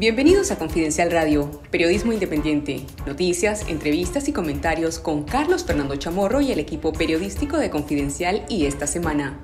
[0.00, 6.52] Bienvenidos a Confidencial Radio, periodismo independiente, noticias, entrevistas y comentarios con Carlos Fernando Chamorro y
[6.52, 9.38] el equipo periodístico de Confidencial y esta semana.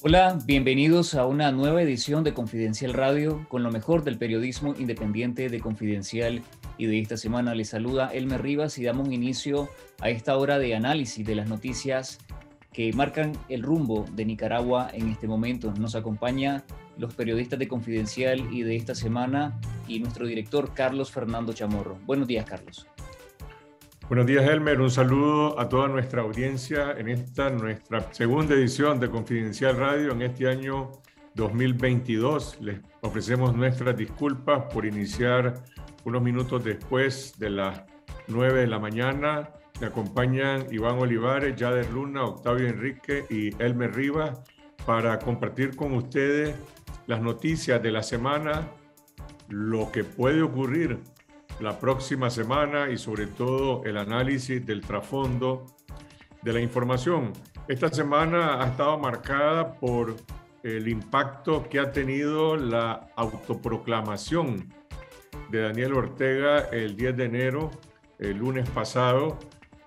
[0.00, 5.50] Hola, bienvenidos a una nueva edición de Confidencial Radio con lo mejor del periodismo independiente
[5.50, 6.40] de Confidencial
[6.78, 9.68] y de esta semana les saluda Elmer Rivas y damos inicio
[10.00, 12.18] a esta hora de análisis de las noticias
[12.72, 15.72] que marcan el rumbo de Nicaragua en este momento.
[15.78, 16.64] Nos acompaña
[16.96, 21.98] los periodistas de Confidencial y de esta semana y nuestro director Carlos Fernando Chamorro.
[22.06, 22.86] Buenos días, Carlos.
[24.08, 24.80] Buenos días, Elmer.
[24.80, 30.22] Un saludo a toda nuestra audiencia en esta nuestra segunda edición de Confidencial Radio en
[30.22, 30.92] este año
[31.34, 32.58] 2022.
[32.62, 35.62] Les ofrecemos nuestras disculpas por iniciar
[36.04, 37.82] unos minutos después de las
[38.28, 39.50] 9 de la mañana.
[39.80, 44.40] Me acompañan Iván Olivares, Yader Luna, Octavio Enrique y Elmer Rivas
[44.84, 46.54] para compartir con ustedes
[47.06, 48.68] las noticias de la semana,
[49.48, 50.98] lo que puede ocurrir
[51.60, 55.66] la próxima semana y sobre todo el análisis del trasfondo
[56.42, 57.32] de la información.
[57.68, 60.16] Esta semana ha estado marcada por
[60.62, 64.72] el impacto que ha tenido la autoproclamación
[65.50, 67.70] de Daniel Ortega el 10 de enero,
[68.18, 69.38] el lunes pasado,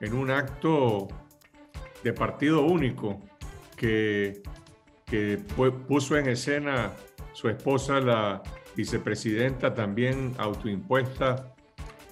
[0.02, 1.07] en un acto
[2.03, 3.21] de partido único
[3.75, 4.41] que,
[5.05, 5.38] que
[5.88, 6.91] puso en escena
[7.33, 8.41] su esposa, la
[8.75, 11.53] vicepresidenta también autoimpuesta,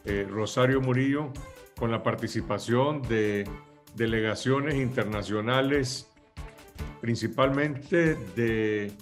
[0.05, 1.31] eh, Rosario Murillo,
[1.77, 3.47] con la participación de
[3.95, 6.09] delegaciones internacionales,
[7.01, 8.93] principalmente de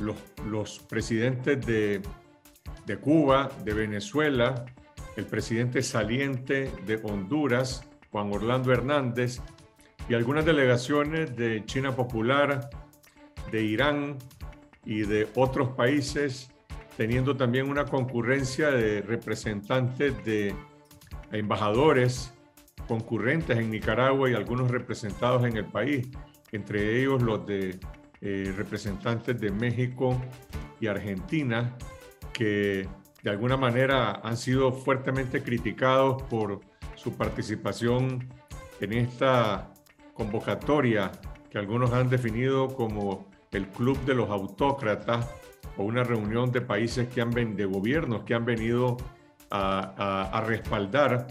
[0.00, 0.16] los,
[0.46, 2.02] los presidentes de
[2.86, 4.66] de Cuba, de Venezuela,
[5.16, 9.40] el presidente saliente de Honduras, Juan Orlando Hernández,
[10.08, 12.68] y algunas delegaciones de China Popular,
[13.52, 14.18] de Irán
[14.84, 16.50] y de otros países,
[16.96, 20.54] teniendo también una concurrencia de representantes de
[21.30, 22.32] embajadores
[22.88, 26.08] concurrentes en Nicaragua y algunos representados en el país,
[26.50, 27.78] entre ellos los de
[28.20, 30.20] eh, representantes de México
[30.80, 31.76] y Argentina,
[32.32, 32.88] que
[33.22, 36.60] de alguna manera han sido fuertemente criticados por
[37.02, 38.28] su participación
[38.80, 39.72] en esta
[40.12, 41.10] convocatoria
[41.50, 45.28] que algunos han definido como el club de los autócratas
[45.78, 48.98] o una reunión de países que han de gobiernos que han venido
[49.50, 51.26] a, respaldar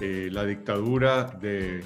[0.00, 1.82] eh, la dictadura de,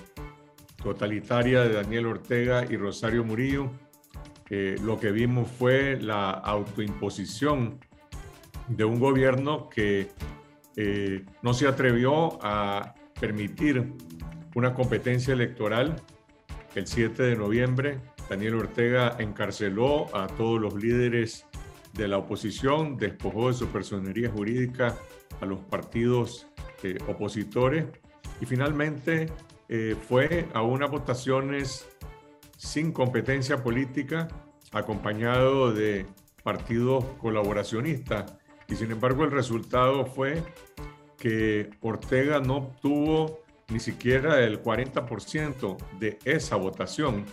[0.83, 3.71] totalitaria de Daniel Ortega y Rosario Murillo.
[4.51, 7.79] Eh, lo que vimos fue la autoimposición
[8.69, 10.11] de un gobierno que
[10.77, 13.91] eh, no se atrevió a permitir
[14.55, 15.97] una competencia electoral.
[16.75, 17.99] El 7 de noviembre,
[18.29, 21.47] Daniel Ortega encarceló a todos los líderes
[21.95, 24.99] de la oposición, despojó de su personería jurídica
[25.41, 26.49] a los partidos
[26.83, 27.87] eh, opositores
[28.43, 29.33] y finalmente
[29.71, 31.89] eh, fue a unas votaciones
[32.59, 34.29] sin competencia política,
[34.71, 36.05] acompañado de
[36.43, 38.37] partidos colaboracionistas
[38.69, 40.43] y sin embargo el resultado fue
[41.25, 47.25] que Ortega no obtuvo ni siquiera el 40% de esa votación,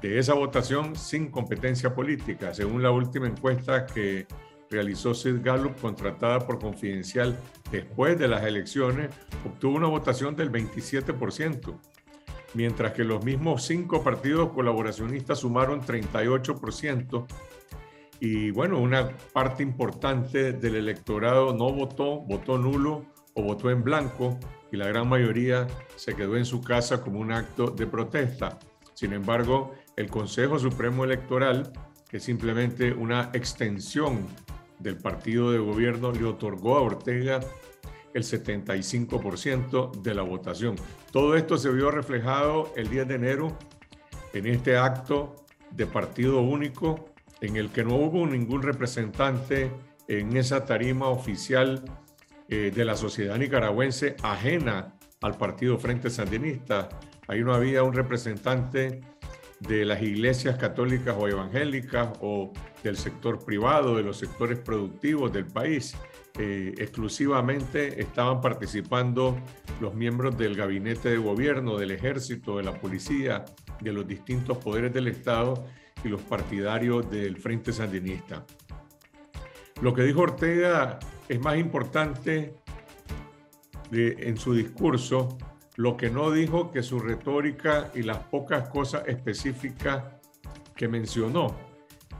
[0.00, 4.26] de esa votación sin competencia política, según la última encuesta que
[4.70, 7.38] realizó Sid Gallup, contratada por Confidencial
[7.70, 9.10] después de las elecciones,
[9.44, 11.78] obtuvo una votación del 27%,
[12.54, 17.26] mientras que los mismos cinco partidos colaboracionistas sumaron 38%,
[18.24, 23.04] y bueno, una parte importante del electorado no votó, votó nulo
[23.34, 24.38] o votó en blanco
[24.72, 28.58] y la gran mayoría se quedó en su casa como un acto de protesta.
[28.94, 31.70] Sin embargo, el Consejo Supremo Electoral,
[32.08, 34.26] que es simplemente una extensión
[34.78, 37.40] del partido de gobierno, le otorgó a Ortega
[38.14, 40.76] el 75% de la votación.
[41.12, 43.58] Todo esto se vio reflejado el 10 de enero
[44.32, 49.70] en este acto de partido único en el que no hubo ningún representante
[50.08, 51.84] en esa tarima oficial
[52.48, 56.88] eh, de la sociedad nicaragüense ajena al partido Frente Sandinista.
[57.26, 59.00] Ahí no había un representante
[59.60, 62.52] de las iglesias católicas o evangélicas o
[62.82, 65.96] del sector privado, de los sectores productivos del país.
[66.38, 69.38] Eh, exclusivamente estaban participando
[69.80, 73.44] los miembros del gabinete de gobierno, del ejército, de la policía,
[73.80, 75.64] de los distintos poderes del Estado
[76.04, 78.44] y los partidarios del Frente Sandinista.
[79.80, 80.98] Lo que dijo Ortega
[81.28, 82.54] es más importante
[83.90, 85.36] en su discurso,
[85.76, 90.04] lo que no dijo que su retórica y las pocas cosas específicas
[90.74, 91.56] que mencionó.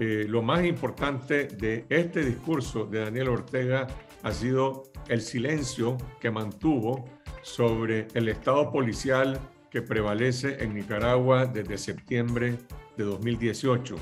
[0.00, 3.86] eh, lo más importante de este discurso de Daniel Ortega
[4.24, 7.04] ha sido el silencio que mantuvo
[7.42, 9.38] sobre el estado policial
[9.70, 12.58] que prevalece en Nicaragua desde septiembre
[12.96, 13.96] de 2018.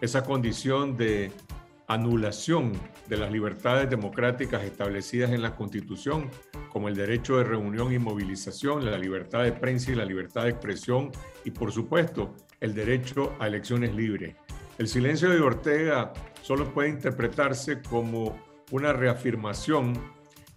[0.00, 1.32] Esa condición de
[1.88, 2.72] anulación
[3.08, 6.30] de las libertades democráticas establecidas en la Constitución,
[6.70, 10.50] como el derecho de reunión y movilización, la libertad de prensa y la libertad de
[10.50, 11.10] expresión,
[11.44, 14.36] y por supuesto el derecho a elecciones libres.
[14.76, 16.12] El silencio de Ortega
[16.42, 18.38] solo puede interpretarse como
[18.70, 19.94] una reafirmación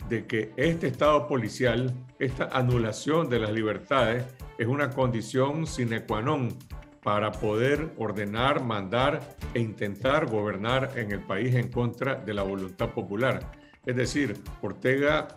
[0.10, 4.26] de que este Estado policial, esta anulación de las libertades,
[4.58, 6.54] es una condición sine qua non
[7.04, 12.92] para poder ordenar, mandar e intentar gobernar en el país en contra de la voluntad
[12.92, 13.52] popular.
[13.86, 15.28] Es decir, Ortega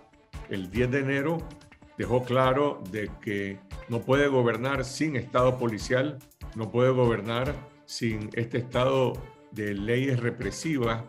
[0.50, 1.38] el 10 de enero
[1.96, 3.58] dejó claro de que
[3.88, 6.18] no puede gobernar sin Estado policial,
[6.54, 7.54] no puede gobernar
[7.86, 9.12] sin este estado
[9.52, 11.02] de leyes represivas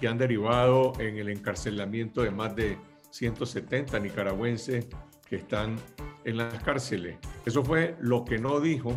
[0.00, 2.78] que han derivado en el encarcelamiento de más de
[3.10, 4.86] 170 nicaragüenses
[5.28, 5.76] que están
[6.24, 7.18] en las cárceles.
[7.44, 8.94] Eso fue lo que no dijo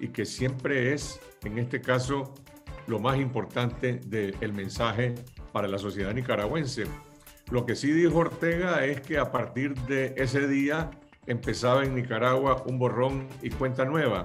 [0.00, 2.34] y que siempre es, en este caso,
[2.86, 5.14] lo más importante del mensaje
[5.52, 6.84] para la sociedad nicaragüense.
[7.50, 10.90] Lo que sí dijo Ortega es que a partir de ese día
[11.26, 14.24] empezaba en Nicaragua un borrón y cuenta nueva.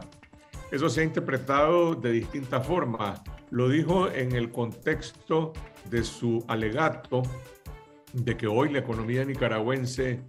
[0.72, 3.22] Eso se ha interpretado de distintas formas.
[3.52, 5.54] Lo dijo en el contexto
[5.90, 7.24] de su alegato
[8.14, 10.22] de que hoy la economía nicaragüense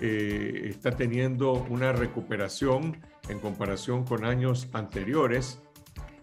[0.00, 5.60] eh, está teniendo una recuperación en comparación con años anteriores.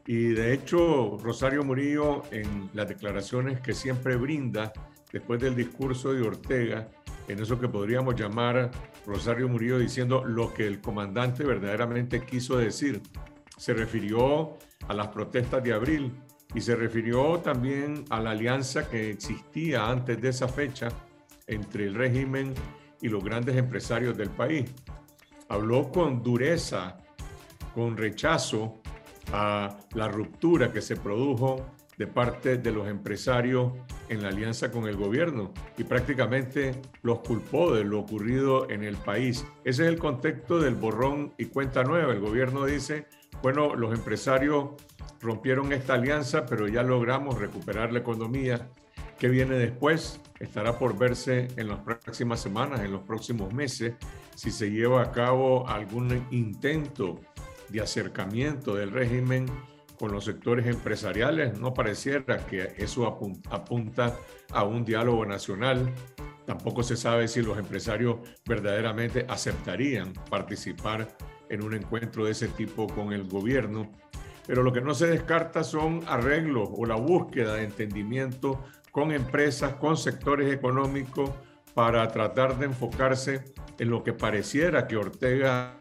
[0.06, 4.74] Y de hecho, Rosario Murillo, en las declaraciones que siempre brinda
[5.12, 6.90] después del discurso de Ortega,
[7.28, 8.72] en eso que podríamos llamar
[9.06, 13.02] Rosario Murillo diciendo lo que el comandante verdaderamente quiso decir,
[13.58, 14.58] se refirió
[14.88, 16.12] a las protestas de abril
[16.54, 20.90] y se refirió también a la alianza que existía antes de esa fecha
[21.48, 22.54] entre el régimen
[23.02, 24.66] y los grandes empresarios del país.
[25.52, 26.96] Habló con dureza,
[27.76, 28.82] con rechazo
[29.34, 31.66] a la ruptura que se produjo
[31.98, 33.74] de parte de los empresarios
[34.08, 38.96] en la alianza con el gobierno y prácticamente los culpó de lo ocurrido en el
[38.96, 39.46] país.
[39.66, 42.14] Ese es el contexto del borrón y cuenta nueva.
[42.14, 43.08] El gobierno dice,
[43.44, 44.70] bueno, los empresarios
[45.20, 48.70] rompieron esta alianza, pero ya logramos recuperar la economía.
[49.20, 50.22] ¿Qué viene después?
[50.40, 53.96] Estará por verse en las próximas semanas, en los próximos meses,
[54.42, 57.20] si se lleva a cabo algún intento
[57.70, 59.46] de acercamiento del régimen
[60.00, 61.60] con los sectores empresariales.
[61.60, 63.06] No pareciera que eso
[63.52, 64.18] apunta
[64.52, 65.94] a un diálogo nacional.
[66.48, 71.16] Tampoco se sabe si los empresarios verdaderamente aceptarían participar
[71.50, 73.92] en un encuentro de ese tipo con el gobierno.
[74.48, 79.76] Pero lo que no se descarta son arreglos o la búsqueda de entendimiento con empresas,
[79.76, 81.30] con sectores económicos,
[81.74, 83.44] para tratar de enfocarse
[83.80, 85.80] en lo que pareciera que Ortega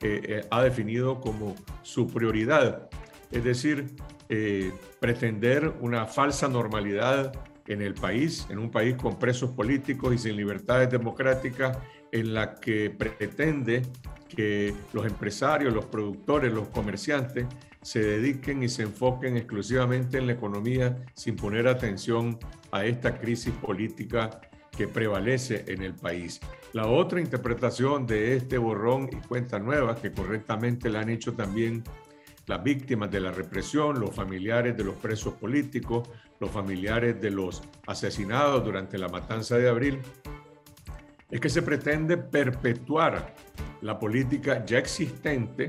[0.00, 2.88] eh, eh, ha definido como su prioridad,
[3.30, 3.94] es decir,
[4.28, 7.32] eh, pretender una falsa normalidad
[7.66, 11.78] en el país, en un país con presos políticos y sin libertades democráticas,
[12.10, 13.82] en la que pretende
[14.28, 17.46] que los empresarios, los productores, los comerciantes
[17.82, 22.38] se dediquen y se enfoquen exclusivamente en la economía sin poner atención
[22.70, 24.40] a esta crisis política
[24.76, 26.40] que prevalece en el país.
[26.72, 31.84] La otra interpretación de este borrón y cuenta nueva, que correctamente la han hecho también
[32.46, 36.08] las víctimas de la represión, los familiares de los presos políticos,
[36.40, 40.00] los familiares de los asesinados durante la matanza de abril,
[41.30, 43.34] es que se pretende perpetuar
[43.80, 45.68] la política ya existente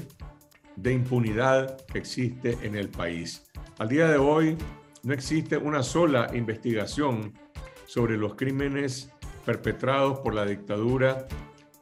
[0.76, 3.46] de impunidad que existe en el país.
[3.78, 4.58] Al día de hoy
[5.04, 7.34] no existe una sola investigación
[7.94, 9.12] sobre los crímenes
[9.46, 11.28] perpetrados por la dictadura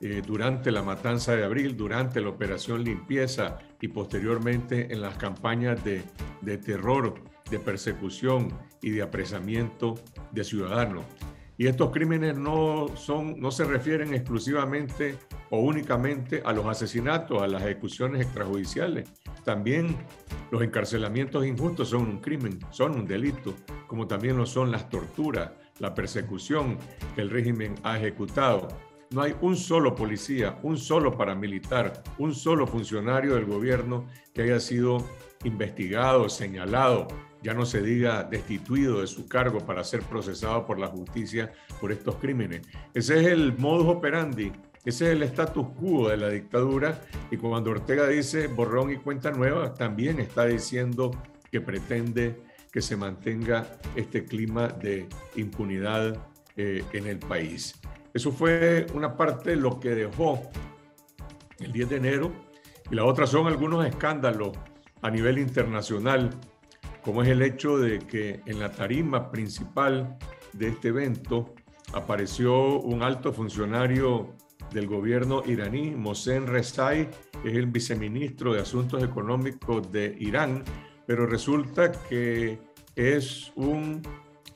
[0.02, 5.82] eh, durante la matanza de abril, durante la operación limpieza y posteriormente en las campañas
[5.86, 6.04] de,
[6.42, 7.14] de terror,
[7.50, 8.50] de persecución
[8.82, 9.96] y de apresamiento
[10.32, 11.06] de ciudadanos.
[11.58, 15.16] Y estos crímenes no, son, no se refieren exclusivamente
[15.50, 19.10] o únicamente a los asesinatos, a las ejecuciones extrajudiciales.
[19.46, 19.96] También
[20.52, 23.54] los encarcelamientos injustos son un crimen, son un delito,
[23.88, 25.52] como también lo son las torturas,
[25.82, 26.78] la persecución
[27.16, 28.68] que el régimen ha ejecutado.
[29.10, 34.60] No hay un solo policía, un solo paramilitar, un solo funcionario del gobierno que haya
[34.60, 35.06] sido
[35.44, 37.08] investigado, señalado,
[37.42, 41.92] ya no se diga destituido de su cargo para ser procesado por la justicia por
[41.92, 42.62] estos crímenes.
[42.94, 44.52] Ese es el modus operandi,
[44.86, 49.32] ese es el status quo de la dictadura y cuando Ortega dice borrón y cuenta
[49.32, 51.12] nueva, también está diciendo
[51.52, 56.18] que pretende que se mantenga este clima de impunidad
[56.56, 57.80] eh, en el país.
[58.14, 60.42] Eso fue una parte de lo que dejó
[61.60, 62.32] el 10 de enero
[62.90, 64.52] y la otra son algunos escándalos
[65.02, 66.30] a nivel internacional,
[67.04, 70.18] como es el hecho de que en la tarima principal
[70.54, 71.56] de este evento
[71.94, 74.36] apareció un alto funcionario
[74.72, 77.10] del gobierno iraní, Mohsen Rezai,
[77.42, 80.64] que es el viceministro de Asuntos Económicos de Irán,
[81.12, 82.58] pero resulta que
[82.96, 84.02] es un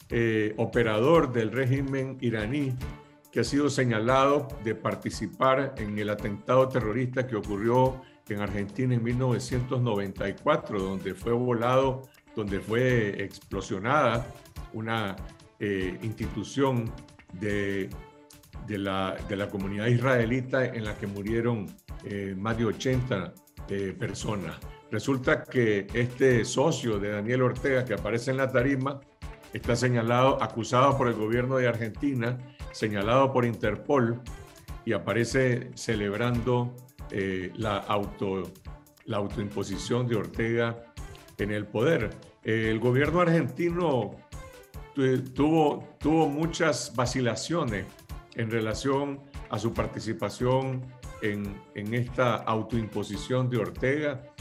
[0.09, 2.74] eh, operador del régimen iraní
[3.29, 9.03] que ha sido señalado de participar en el atentado terrorista que ocurrió en Argentina en
[9.03, 12.03] 1994, donde fue volado,
[12.38, 14.25] donde fue explosionada
[14.71, 15.17] una
[15.59, 16.89] eh, institución
[17.33, 17.89] de,
[18.65, 21.65] de, la, de, la, comunidad israelita en la que murieron
[22.05, 23.33] eh, más de 80
[23.67, 24.55] eh, personas.
[24.91, 29.01] Resulta que este socio de Daniel Ortega que aparece en la tarima
[29.53, 32.37] está señalado, acusado por el gobierno de Argentina,
[32.71, 34.21] señalado por Interpol
[34.85, 36.75] y aparece celebrando
[37.11, 38.51] eh, la, auto,
[39.05, 40.83] la autoimposición de Ortega
[41.37, 42.11] en el poder.
[42.43, 44.11] el gobierno argentino
[45.33, 47.85] tuvo, tuvo muchas vacilaciones
[48.35, 50.85] en relación a su participación
[51.21, 54.34] en, en esta autoimposición de Ortega.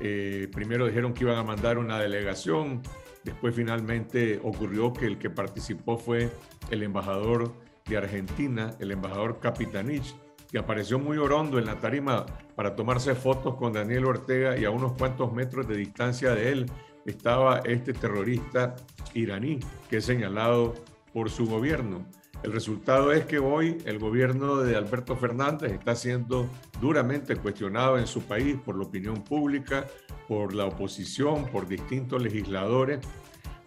[0.00, 2.82] Eh, primero dijeron que iban a mandar una delegación,
[3.24, 6.30] después finalmente ocurrió que el que participó fue
[6.70, 7.54] el embajador
[7.86, 10.14] de Argentina, el embajador Capitanich,
[10.50, 14.70] que apareció muy orondo en la tarima para tomarse fotos con Daniel Ortega y a
[14.70, 16.66] unos cuantos metros de distancia de él
[17.04, 18.74] estaba este terrorista
[19.14, 20.74] iraní que es señalado
[21.12, 22.06] por su gobierno.
[22.42, 26.48] El resultado es que hoy el gobierno de Alberto Fernández está siendo
[26.80, 29.86] duramente cuestionado en su país por la opinión pública,
[30.28, 33.00] por la oposición, por distintos legisladores,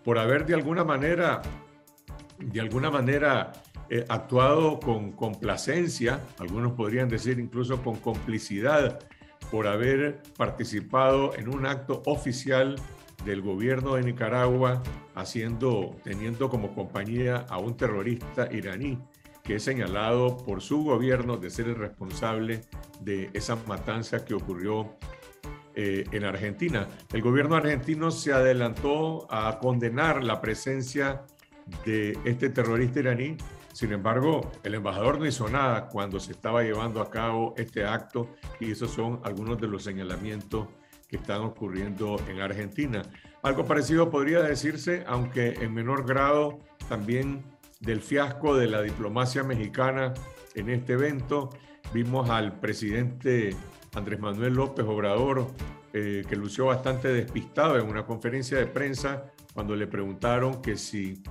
[0.04, 1.42] por haber de alguna manera,
[2.38, 3.52] de alguna manera
[3.90, 9.00] eh, actuado con complacencia, algunos podrían decir incluso con complicidad,
[9.52, 12.76] por haber participado en un acto oficial
[13.26, 14.82] del gobierno de Nicaragua
[16.04, 18.98] teniendo como compañía a un terrorista iraní
[19.44, 22.62] que es señalado por su gobierno de ser el responsable
[23.02, 24.96] de esa matanza que ocurrió
[25.76, 26.88] eh, en Argentina.
[27.12, 31.24] El gobierno argentino se adelantó a condenar la presencia
[31.86, 33.38] de este terrorista iraní.
[33.74, 38.30] Sin embargo, el embajador no hizo nada cuando se estaba llevando a cabo este acto
[38.60, 40.68] y esos son algunos de los señalamientos
[41.10, 43.02] que están ocurriendo en Argentina.
[43.42, 47.44] Algo parecido podría decirse, aunque en menor grado, también
[47.80, 50.14] del fiasco de la diplomacia mexicana
[50.56, 51.50] en este evento.
[51.94, 53.56] Vimos al presidente
[53.96, 55.48] Andrés Manuel López Obrador,
[55.94, 59.24] eh, que lució bastante despistado en una conferencia de prensa
[59.54, 61.24] cuando le preguntaron que si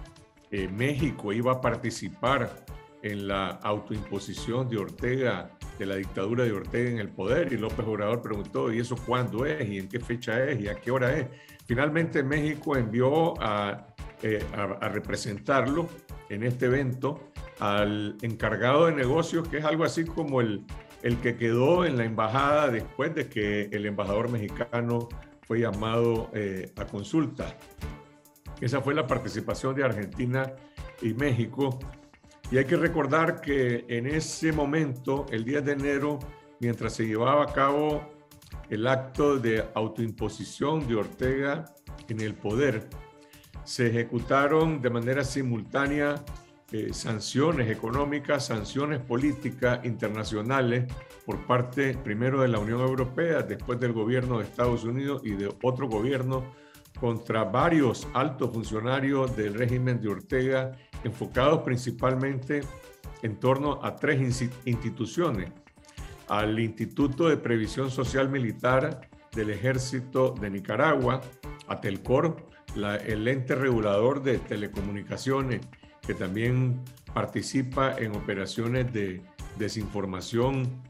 [0.51, 2.65] eh, México iba a participar
[3.03, 7.87] en la autoimposición de Ortega de la dictadura de Ortega en el poder y López
[7.87, 9.69] Obrador preguntó, ¿y eso cuándo es?
[9.69, 10.61] ¿Y en qué fecha es?
[10.61, 11.27] ¿Y a qué hora es?
[11.67, 14.45] Finalmente México envió a, eh,
[14.93, 15.89] representarlo
[16.29, 20.65] en este evento al encargado de negocios, que es algo así como el,
[21.03, 25.09] el que quedó en la embajada después de que el embajador mexicano
[25.43, 27.57] fue llamado eh, a consulta.
[28.61, 30.53] Esa fue la participación de Argentina
[31.01, 31.79] y México
[32.51, 36.19] y hay que recordar que en ese momento, el 10 de enero,
[36.61, 38.11] mientras se llevaba a cabo
[38.71, 41.65] el acto de autoimposición de Ortega
[42.09, 42.89] en el poder,
[43.65, 46.25] se ejecutaron de manera simultánea
[46.73, 50.91] eh, sanciones económicas, sanciones políticas internacionales
[51.27, 55.55] por parte primero de la Unión Europea, después del gobierno de Estados Unidos y de
[55.63, 56.45] otro gobierno
[57.01, 60.73] contra varios altos funcionarios del régimen de Ortega
[61.05, 62.63] enfocados principalmente
[63.23, 65.51] en torno a tres instituciones.
[66.29, 71.21] Al Instituto de Previsión Social Militar del Ejército de Nicaragua,
[71.69, 72.45] a Telcor,
[72.77, 75.61] el ente regulador de telecomunicaciones,
[76.07, 76.81] que también
[77.15, 79.23] participa en operaciones de
[79.59, 80.83] desinformación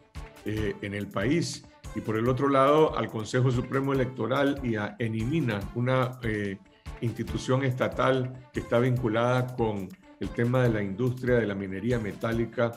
[0.44, 1.64] eh, en el país.
[1.98, 6.56] Y por el otro lado, al Consejo Supremo Electoral y a Enimina, una eh,
[7.00, 9.88] institución estatal que está vinculada con
[10.20, 12.70] el tema de la industria de la minería metálica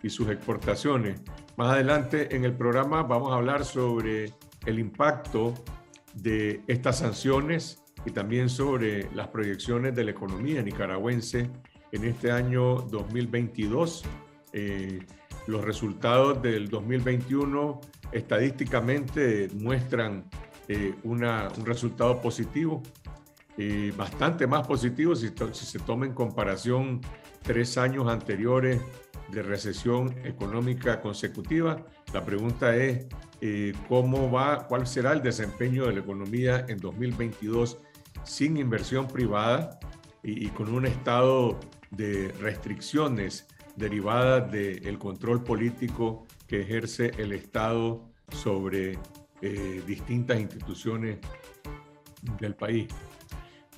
[0.00, 1.22] y sus exportaciones.
[1.56, 4.32] Más adelante en el programa vamos a hablar sobre
[4.64, 5.54] el impacto
[6.14, 11.50] de estas sanciones y también sobre las proyecciones de la economía nicaragüense
[11.90, 14.04] en este año 2022.
[14.52, 15.00] Eh,
[15.48, 17.80] los resultados del 2021
[18.12, 20.24] estadísticamente muestran
[20.68, 21.20] eh, un
[21.64, 22.82] resultado positivo
[23.58, 27.02] eh, bastante más positivo si, se toma en comparación
[27.42, 28.80] tres años anteriores
[29.28, 31.84] de recesión económica consecutiva.
[32.14, 33.06] La pregunta es,
[33.40, 37.78] eh, ¿cómo va, cuál será el desempeño de la economía en 2022
[38.24, 39.78] sin inversión privada
[40.22, 41.58] y, con un estado
[41.90, 48.98] de restricciones derivadas del control político que ejerce el Estado sobre
[49.40, 51.16] eh, distintas instituciones
[52.38, 52.88] del país.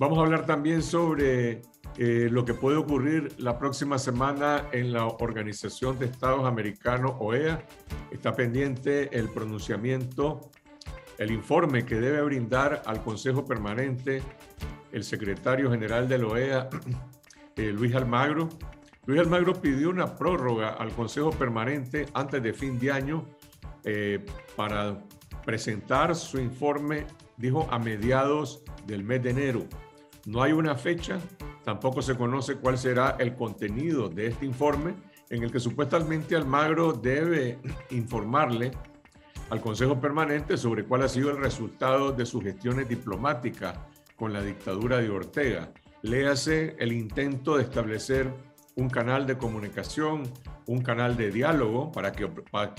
[0.01, 1.63] Vamos a hablar también sobre
[1.97, 7.65] eh, lo que puede ocurrir la próxima semana en la Organización de Estados Americanos, OEA.
[8.11, 10.51] Está pendiente el pronunciamiento,
[11.19, 14.21] el informe que debe brindar al Consejo Permanente
[14.91, 16.71] el secretario general de la OEA,
[17.57, 18.49] Luis Almagro.
[19.07, 23.27] Luis Almagro pidió una prórroga al Consejo Permanente antes de fin de año
[23.85, 24.25] eh,
[24.57, 24.99] para
[25.45, 27.07] presentar su informe,
[27.37, 29.67] dijo, a mediados del mes de enero.
[30.25, 31.19] No hay una fecha,
[31.65, 34.95] tampoco se conoce cuál será el contenido de este informe
[35.29, 37.59] en el que supuestamente Almagro debe
[37.91, 38.71] informarle
[39.51, 43.79] al Consejo Permanente sobre cuál ha sido el resultado de sus gestiones diplomáticas
[44.17, 45.71] con la dictadura de Ortega.
[46.01, 48.33] Léase el intento de establecer
[48.77, 50.25] un canal de comunicación,
[50.67, 52.27] un canal de diálogo para que,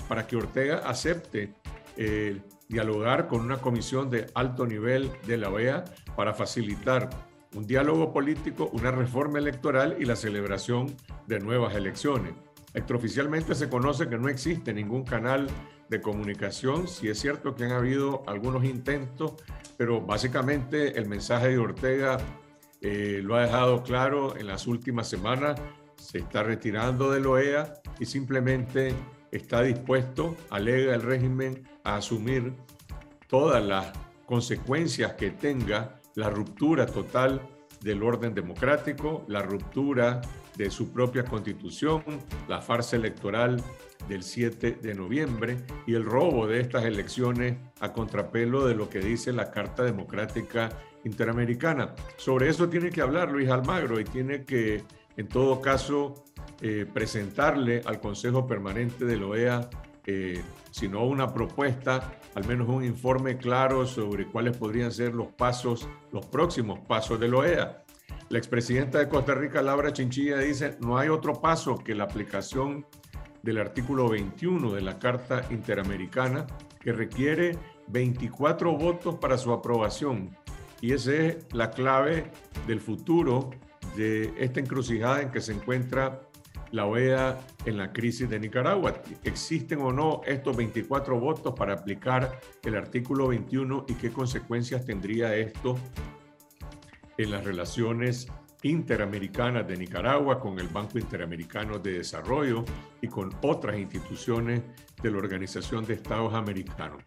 [0.08, 1.54] para que Ortega acepte
[1.96, 5.84] eh, dialogar con una comisión de alto nivel de la OEA
[6.16, 7.08] para facilitar
[7.54, 10.94] un diálogo político, una reforma electoral y la celebración
[11.26, 12.34] de nuevas elecciones.
[12.74, 15.46] Extraoficialmente se conoce que no existe ningún canal
[15.88, 19.34] de comunicación, si es cierto que han habido algunos intentos,
[19.78, 22.18] pero básicamente el mensaje de Ortega
[22.82, 25.58] eh, lo ha dejado claro en las últimas semanas,
[26.06, 28.94] se está retirando de la OEA y simplemente
[29.32, 32.54] está dispuesto, alega el régimen, a asumir
[33.28, 33.92] todas las
[34.24, 37.40] consecuencias que tenga la ruptura total
[37.80, 40.20] del orden democrático, la ruptura
[40.56, 42.02] de su propia constitución,
[42.48, 43.60] la farsa electoral
[44.08, 45.56] del 7 de noviembre
[45.88, 50.68] y el robo de estas elecciones a contrapelo de lo que dice la Carta Democrática
[51.04, 51.94] Interamericana.
[52.16, 54.84] Sobre eso tiene que hablar Luis Almagro y tiene que,
[55.16, 56.24] en todo caso,
[56.60, 59.70] eh, presentarle al Consejo Permanente de la OEA,
[60.06, 65.28] eh, si no una propuesta, al menos un informe claro sobre cuáles podrían ser los
[65.28, 67.84] pasos, los próximos pasos de la OEA.
[68.28, 72.86] La expresidenta de Costa Rica, Laura Chinchilla, dice, no hay otro paso que la aplicación
[73.42, 76.46] del artículo 21 de la Carta Interamericana,
[76.80, 77.56] que requiere
[77.88, 80.36] 24 votos para su aprobación.
[80.80, 82.30] Y esa es la clave
[82.66, 83.50] del futuro
[83.94, 86.20] de esta encrucijada en que se encuentra
[86.72, 89.02] la OEA en la crisis de Nicaragua.
[89.24, 95.34] ¿Existen o no estos 24 votos para aplicar el artículo 21 y qué consecuencias tendría
[95.36, 95.76] esto
[97.18, 98.28] en las relaciones
[98.62, 102.64] interamericanas de Nicaragua con el Banco Interamericano de Desarrollo
[103.00, 104.62] y con otras instituciones
[105.02, 107.02] de la Organización de Estados Americanos?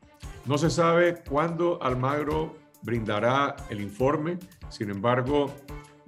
[0.46, 4.38] No se sabe cuándo Almagro brindará el informe,
[4.70, 5.54] sin embargo,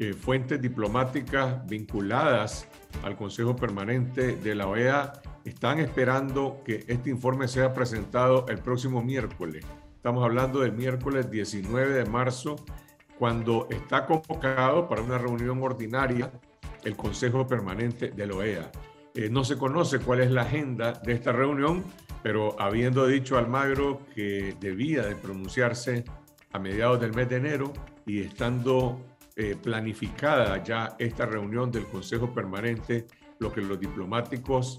[0.01, 2.67] eh, fuentes diplomáticas vinculadas
[3.03, 5.13] al Consejo Permanente de la OEA
[5.45, 9.63] están esperando que este informe sea presentado el próximo miércoles.
[9.95, 12.55] Estamos hablando del miércoles 19 de marzo,
[13.19, 16.31] cuando está convocado para una reunión ordinaria
[16.83, 18.71] el Consejo Permanente de la OEA.
[19.13, 21.83] Eh, no se conoce cuál es la agenda de esta reunión,
[22.23, 26.05] pero habiendo dicho Almagro que debía de pronunciarse
[26.53, 27.71] a mediados del mes de enero
[28.07, 28.99] y estando
[29.37, 33.07] eh, planificada ya esta reunión del Consejo Permanente,
[33.39, 34.77] lo que los diplomáticos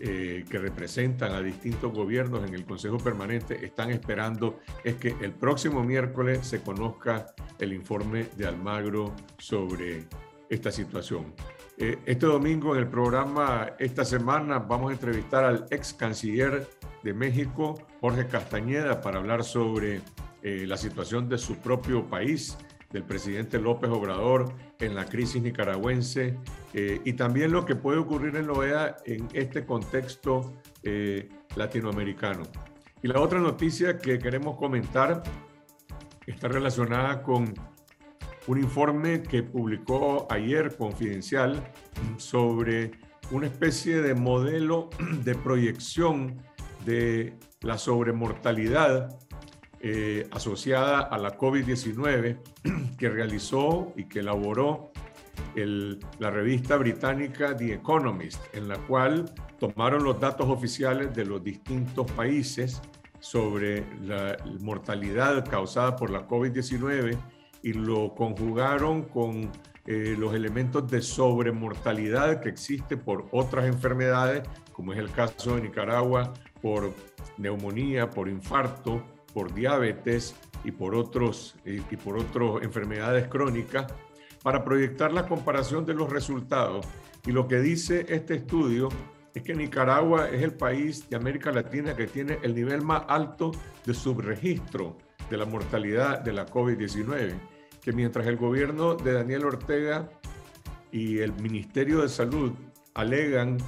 [0.00, 5.32] eh, que representan a distintos gobiernos en el Consejo Permanente están esperando es que el
[5.32, 7.26] próximo miércoles se conozca
[7.60, 10.08] el informe de Almagro sobre
[10.50, 11.32] esta situación.
[11.78, 16.68] Eh, este domingo en el programa Esta Semana vamos a entrevistar al ex canciller
[17.04, 20.00] de México, Jorge Castañeda, para hablar sobre
[20.42, 22.56] la situación de su propio país
[22.96, 26.38] del presidente López Obrador en la crisis nicaragüense
[26.72, 32.44] eh, y también lo que puede ocurrir en la OEA en este contexto eh, latinoamericano.
[33.02, 35.22] Y la otra noticia que queremos comentar
[36.26, 37.52] está relacionada con
[38.46, 41.62] un informe que publicó ayer Confidencial
[42.16, 42.92] sobre
[43.30, 44.88] una especie de modelo
[45.22, 46.38] de proyección
[46.86, 49.18] de la sobremortalidad
[49.80, 52.38] eh, asociada a la COVID-19
[52.98, 54.90] que realizó y que elaboró
[56.18, 62.10] la revista británica The Economist, en la cual tomaron los datos oficiales de los distintos
[62.12, 62.80] países
[63.20, 67.16] sobre la mortalidad causada por la COVID-19
[67.62, 69.50] y lo conjugaron con
[69.86, 75.62] eh, los elementos de sobremortalidad que existe por otras enfermedades, como es el caso de
[75.62, 76.92] Nicaragua, por
[77.38, 79.02] neumonía, por infarto,
[79.36, 83.84] por diabetes y por otros y por otras enfermedades crónicas,
[84.42, 86.86] para proyectar la comparación de los resultados.
[87.26, 88.88] Y lo que dice este estudio
[89.34, 93.52] es que Nicaragua es el país de América Latina que tiene el nivel más alto
[93.84, 94.96] de subregistro
[95.28, 97.34] de la mortalidad de la COVID-19
[97.82, 100.08] que mientras el gobierno de Daniel Ortega
[100.90, 102.52] y el Ministerio de Salud
[102.94, 103.58] alegan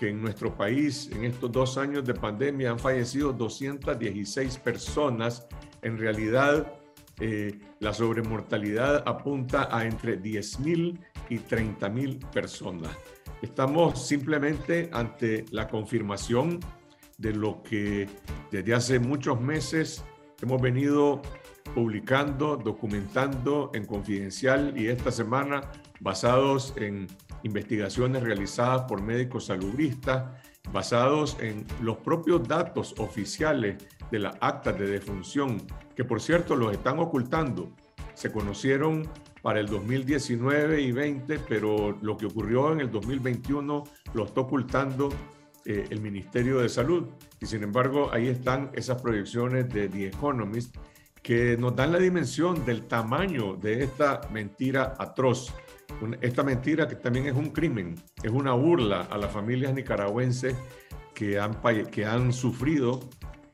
[0.00, 5.46] que en nuestro país en estos dos años de pandemia han fallecido 216 personas,
[5.82, 6.72] en realidad
[7.20, 12.96] eh, la sobremortalidad apunta a entre 10.000 y 30.000 personas.
[13.42, 16.60] Estamos simplemente ante la confirmación
[17.18, 18.08] de lo que
[18.50, 20.02] desde hace muchos meses
[20.40, 21.20] hemos venido
[21.74, 25.60] publicando, documentando en Confidencial y esta semana
[26.00, 27.06] basados en
[27.42, 30.24] investigaciones realizadas por médicos salubristas,
[30.72, 33.76] basados en los propios datos oficiales
[34.10, 35.62] de las actas de defunción,
[35.94, 37.70] que por cierto los están ocultando.
[38.14, 39.08] Se conocieron
[39.42, 45.08] para el 2019 y 20, pero lo que ocurrió en el 2021 lo está ocultando
[45.64, 47.06] eh, el Ministerio de Salud.
[47.40, 50.76] Y sin embargo, ahí están esas proyecciones de The Economist
[51.22, 55.52] que nos dan la dimensión del tamaño de esta mentira atroz.
[56.20, 60.56] Esta mentira que también es un crimen, es una burla a las familias nicaragüenses
[61.14, 63.00] que han, que han sufrido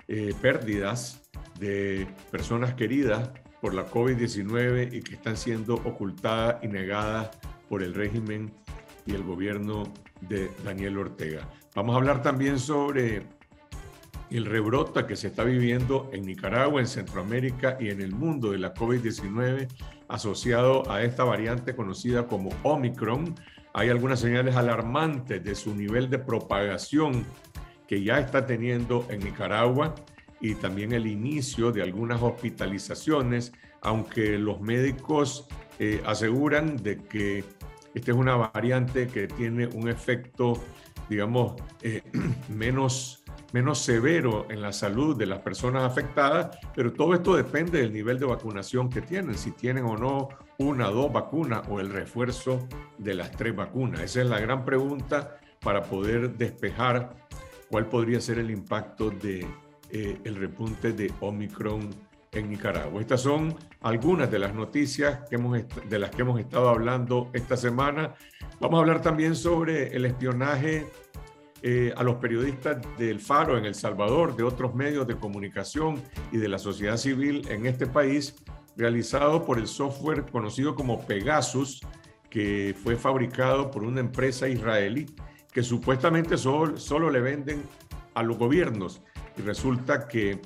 [0.08, 7.30] eh, pérdidas de personas queridas por la COVID-19 y que están siendo ocultadas y negadas
[7.68, 8.52] por el régimen
[9.06, 9.84] y el gobierno
[10.20, 11.48] de Daniel Ortega.
[11.74, 13.22] Vamos a hablar también sobre
[14.30, 18.58] el rebrota que se está viviendo en Nicaragua, en Centroamérica y en el mundo de
[18.58, 19.68] la COVID-19
[20.08, 23.34] asociado a esta variante conocida como Omicron.
[23.72, 27.24] Hay algunas señales alarmantes de su nivel de propagación
[27.86, 29.94] que ya está teniendo en Nicaragua
[30.40, 37.44] y también el inicio de algunas hospitalizaciones, aunque los médicos eh, aseguran de que
[37.94, 40.62] esta es una variante que tiene un efecto,
[41.08, 42.02] digamos, eh,
[42.48, 47.92] menos menos severo en la salud de las personas afectadas, pero todo esto depende del
[47.92, 50.28] nivel de vacunación que tienen, si tienen o no
[50.58, 52.66] una, dos vacunas o el refuerzo
[52.98, 54.00] de las tres vacunas.
[54.00, 57.16] Esa es la gran pregunta para poder despejar
[57.68, 59.46] cuál podría ser el impacto de
[59.90, 61.90] eh, el repunte de Omicron
[62.32, 63.00] en Nicaragua.
[63.00, 67.56] Estas son algunas de las noticias que hemos de las que hemos estado hablando esta
[67.56, 68.14] semana.
[68.60, 70.86] Vamos a hablar también sobre el espionaje
[71.62, 76.36] eh, a los periodistas del Faro en El Salvador, de otros medios de comunicación y
[76.36, 78.36] de la sociedad civil en este país,
[78.76, 81.80] realizado por el software conocido como Pegasus,
[82.28, 85.06] que fue fabricado por una empresa israelí
[85.52, 87.62] que supuestamente solo, solo le venden
[88.12, 89.00] a los gobiernos.
[89.38, 90.40] Y resulta que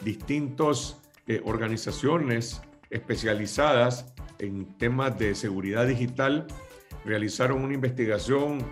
[0.00, 2.60] distintas eh, organizaciones
[2.90, 6.46] especializadas en temas de seguridad digital
[7.04, 8.64] realizaron una investigación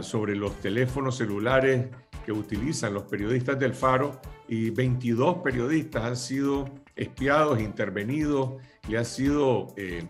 [0.00, 1.86] sobre los teléfonos celulares
[2.24, 8.54] que utilizan los periodistas del Faro y 22 periodistas han sido espiados, intervenidos,
[8.88, 10.04] le ha sido, eh,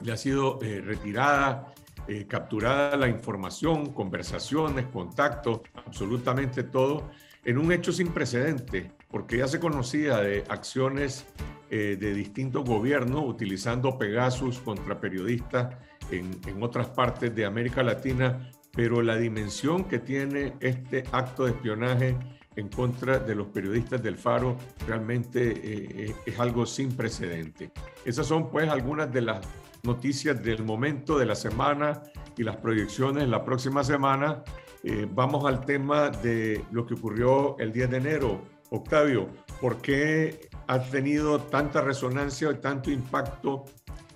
[0.00, 1.72] le ha sido eh, retirada,
[2.06, 7.10] eh, capturada la información, conversaciones, contactos, absolutamente todo,
[7.44, 11.26] en un hecho sin precedente, porque ya se conocía de acciones
[11.70, 15.74] de distintos gobiernos utilizando Pegasus contra periodistas
[16.10, 22.16] en, otras partes de América Latina, pero la dimensión que tiene este acto de espionaje
[22.56, 27.72] en contra de los periodistas del Faro realmente eh, es algo sin precedente.
[28.04, 29.46] Esas son pues algunas de las
[29.82, 32.02] noticias del momento de la semana
[32.36, 34.42] y las proyecciones la próxima semana.
[34.82, 38.42] Eh, vamos al tema de lo que ocurrió el 10 de enero.
[38.70, 39.28] Octavio,
[39.60, 43.64] ¿por qué ha tenido tanta resonancia y tanto impacto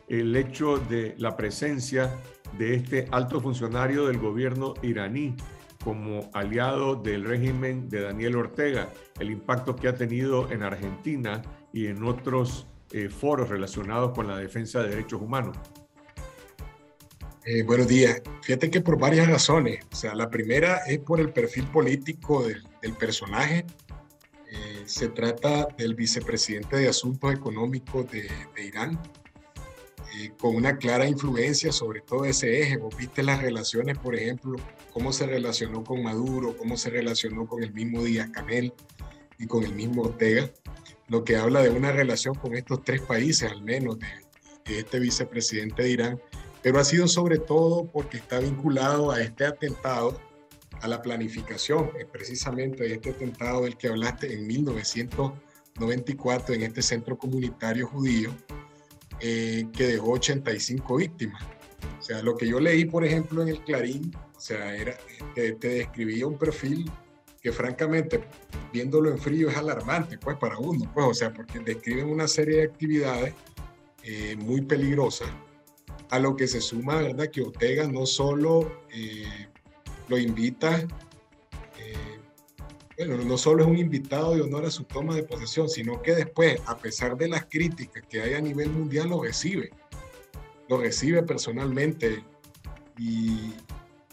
[0.09, 2.15] el hecho de la presencia
[2.57, 5.35] de este alto funcionario del gobierno iraní
[5.85, 8.91] como aliado del régimen de Daniel Ortega,
[9.21, 11.43] el impacto que ha tenido en Argentina
[11.73, 15.57] y en otros eh, foros relacionados con la defensa de derechos humanos.
[17.45, 18.21] Eh, buenos días.
[18.43, 19.85] Fíjate que por varias razones.
[19.91, 23.65] O sea, la primera es por el perfil político del, personaje.
[24.51, 29.01] Eh, se trata del vicepresidente de Asuntos Económicos de, de Irán,
[30.39, 32.77] con una clara influencia sobre todo ese eje.
[32.77, 34.57] Vos viste las relaciones, por ejemplo,
[34.93, 38.73] cómo se relacionó con Maduro, cómo se relacionó con el mismo Díaz Canel
[39.39, 40.51] y con el mismo Ortega.
[41.09, 44.07] lo que habla de una relación con estos tres países, al menos, de,
[44.67, 46.21] este vicepresidente de Irán,
[46.61, 50.21] pero ha sido sobre todo porque está vinculado a este atentado,
[50.83, 57.17] a la planificación, precisamente de este atentado del que hablaste en 1994 en este centro
[57.17, 58.35] comunitario judío,
[59.21, 61.43] eh, que dejó 85 víctimas.
[61.99, 64.97] O sea, lo que yo leí, por ejemplo, en el Clarín, o sea, era,
[65.35, 66.91] te, te describía un perfil
[67.41, 68.25] que francamente,
[68.73, 72.59] viéndolo en frío, es alarmante, pues, para uno, pues, o sea, porque describen una serie
[72.59, 73.35] de actividades
[74.03, 75.29] eh, muy peligrosas,
[76.11, 79.49] a lo que se suma, ¿verdad?, que Ortega no solo eh,
[80.09, 80.87] lo invita,
[83.07, 86.15] bueno, no solo es un invitado de honor a su toma de posesión, sino que
[86.15, 89.71] después, a pesar de las críticas que hay a nivel mundial, lo recibe,
[90.69, 92.25] lo recibe personalmente.
[92.99, 93.53] Y,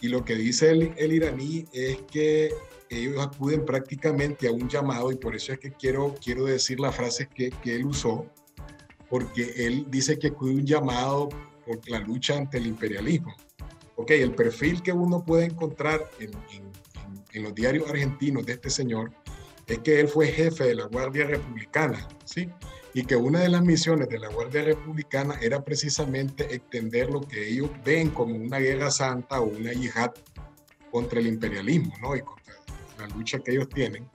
[0.01, 2.53] y lo que dice el, el iraní es que
[2.89, 6.95] ellos acuden prácticamente a un llamado y por eso es que quiero, quiero decir las
[6.95, 8.27] frases que, que él usó,
[9.09, 11.29] porque él dice que acude un llamado
[11.65, 13.33] por la lucha ante el imperialismo.
[13.95, 16.64] Ok, el perfil que uno puede encontrar en, en,
[17.35, 19.11] en, los diarios argentinos de este señor
[19.67, 22.49] es que él fue jefe de la Guardia Republicana, ¿sí?
[22.93, 27.49] Y que una de las misiones de la Guardia Republicana era precisamente extender lo que
[27.49, 30.11] ellos ven como una guerra santa o una yihad
[30.91, 32.15] contra el imperialismo, ¿no?
[32.15, 32.53] Y contra
[32.99, 34.07] la lucha que ellos tienen.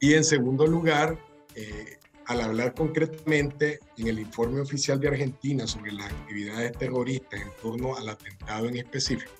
[0.00, 1.18] Y en segundo lugar,
[1.54, 7.50] eh, al hablar concretamente en el informe oficial de Argentina sobre las actividades terroristas en
[7.60, 9.32] torno al atentado en específico,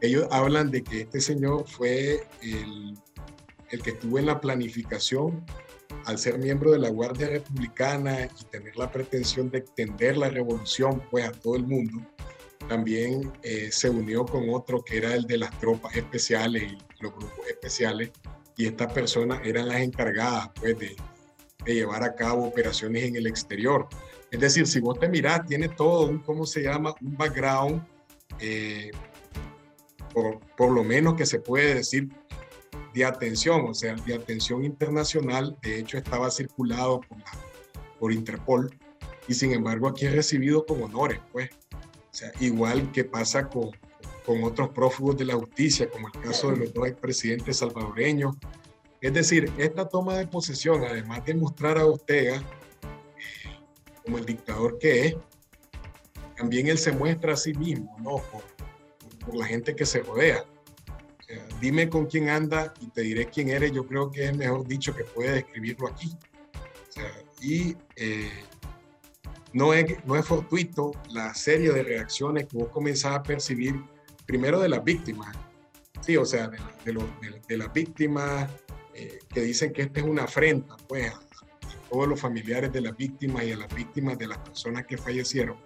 [0.00, 2.98] ellos hablan de que este señor fue el,
[3.70, 5.44] el que estuvo en la planificación
[6.06, 11.02] al ser miembro de la Guardia Republicana y tener la pretensión de extender la revolución
[11.10, 12.00] pues a todo el mundo,
[12.68, 17.12] también eh, se unió con otro que era el de las tropas especiales y los
[17.12, 18.10] grupos especiales
[18.56, 20.96] y estas personas eran las encargadas pues de,
[21.64, 23.88] de llevar a cabo operaciones en el exterior.
[24.30, 26.94] Es decir, si vos te mirás, tiene todo un, ¿cómo se llama?
[27.00, 27.82] Un background,
[28.38, 28.90] eh,
[30.12, 32.08] por, lo menos que se puede decir,
[32.94, 35.56] de atención, o sea, de atención internacional.
[35.62, 37.00] De hecho, estaba circulado
[37.98, 38.74] por, Interpol
[39.28, 41.50] y sin embargo aquí es recibido con honores, pues.
[41.72, 43.70] O sea, igual que pasa con,
[44.24, 48.36] con otros prófugos de la justicia, como el caso de los dos expresidentes salvadoreños.
[49.00, 52.42] Es decir, esta toma de posesión, además de mostrar a Ortega
[54.02, 55.16] como el dictador que es,
[56.36, 58.16] también él se muestra a sí mismo, ¿no?
[59.24, 60.44] Por la gente que se rodea.
[61.60, 63.72] Dime con quién anda y te diré quién eres.
[63.72, 66.16] Yo creo que es mejor dicho que puede describirlo aquí.
[67.40, 68.30] Y eh,
[69.52, 73.80] no es, no es fortuito la serie de reacciones que vos comenzás a percibir,
[74.26, 75.36] primero de las víctimas,
[76.00, 76.58] sí, o sea, de,
[77.48, 78.50] de las víctimas
[78.94, 82.80] eh, que dicen que esta es una afrenta, pues, a, a, todos los familiares de
[82.80, 85.56] las víctimas y a las víctimas de las personas que fallecieron.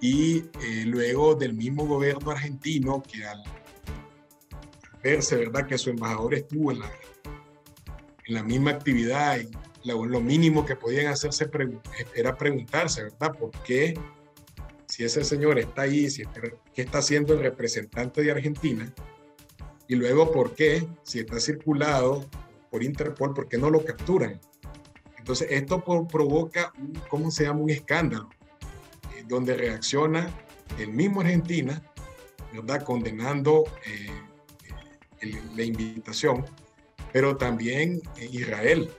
[0.00, 3.42] Y eh, luego del mismo gobierno argentino que al,
[5.02, 6.90] verse, ¿verdad?, que su embajador estuvo en la,
[8.26, 9.48] en la misma actividad y
[9.86, 11.48] lo, lo mínimo que podían hacerse
[12.14, 13.32] era preguntarse, ¿verdad?
[13.38, 13.94] ¿Por qué,
[14.88, 16.40] si ese señor está ahí, si está,
[16.74, 18.92] qué está haciendo el representante de Argentina?
[19.88, 22.28] Y luego, ¿por qué, si está circulado
[22.70, 24.40] por Interpol, por qué no lo capturan?
[25.18, 27.60] Entonces, esto provoca, un, ¿cómo se llama?
[27.60, 28.28] Un escándalo,
[29.26, 30.30] donde reacciona
[30.78, 31.82] el mismo Argentina,
[32.52, 32.82] ¿verdad?
[32.82, 36.44] Condenando eh, la invitación,
[37.12, 38.90] pero también Israel,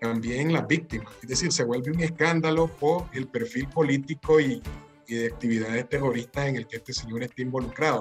[0.00, 1.12] también las víctimas.
[1.22, 4.62] Es decir, se vuelve un escándalo por el perfil político y,
[5.06, 8.00] y, de actividades terroristas en el que este señor está involucrado.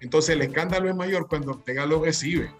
[0.00, 2.50] Entonces el escándalo es mayor cuando Ortega lo recibe.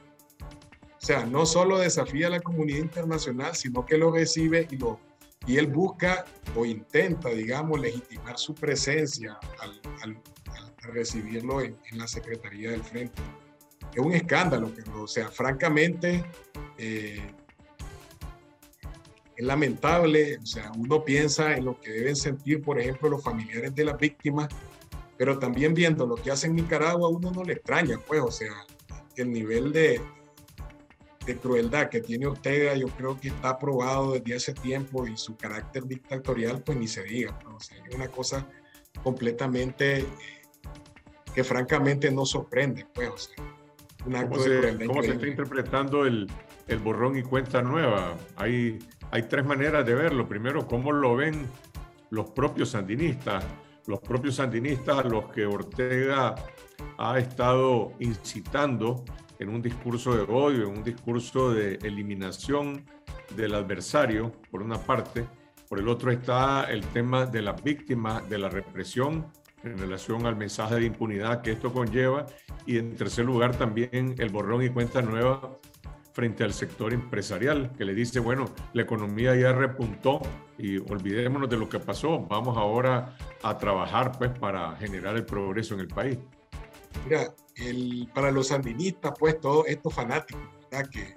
[1.02, 5.00] O sea, no solo desafía a la comunidad internacional, sino que lo recibe y, lo,
[5.46, 6.24] y él busca
[6.54, 10.22] o intenta, digamos, legitimar su presencia al, al,
[10.56, 13.22] al recibirlo en, en, la Secretaría del Frente.
[13.92, 16.24] Es un escándalo, o sea, francamente,
[16.78, 17.32] eh,
[19.36, 23.74] es lamentable, o sea, uno piensa en lo que deben sentir, por ejemplo, los familiares
[23.74, 24.48] de las víctimas,
[25.16, 28.52] pero también viendo lo que hace en Nicaragua, uno no le extraña, pues, o sea,
[29.16, 30.00] el nivel de,
[31.26, 35.36] de crueldad que tiene Ortega, yo creo que está probado desde hace tiempo y su
[35.36, 37.56] carácter dictatorial, pues ni se diga, ¿no?
[37.56, 38.46] o sea, es una cosa
[39.02, 40.06] completamente
[41.34, 43.34] que francamente no sorprende, pues, o sea,
[44.06, 44.86] un acto ¿Cómo se, de crueldad.
[44.86, 46.26] ¿Cómo se está interpretando el,
[46.68, 48.16] el borrón y cuenta nueva?
[48.36, 48.78] Hay
[49.10, 50.28] hay tres maneras de verlo.
[50.28, 51.46] Primero, cómo lo ven
[52.10, 53.44] los propios sandinistas,
[53.86, 56.34] los propios sandinistas a los que Ortega
[56.98, 59.04] ha estado incitando
[59.40, 62.84] en un discurso de odio, en un discurso de eliminación
[63.34, 65.26] del adversario, por una parte,
[65.68, 69.26] por el otro está el tema de las víctimas de la represión
[69.64, 72.26] en relación al mensaje de impunidad que esto conlleva.
[72.66, 75.58] Y en tercer lugar también el borrón y cuenta nueva
[76.12, 80.20] frente al sector empresarial que le dice, bueno, la economía ya repuntó
[80.58, 85.74] y olvidémonos de lo que pasó, vamos ahora a trabajar pues para generar el progreso
[85.74, 86.18] en el país.
[87.06, 90.88] Mira, el, para los sandinistas, pues todos estos fanáticos, ¿verdad?
[90.90, 91.14] que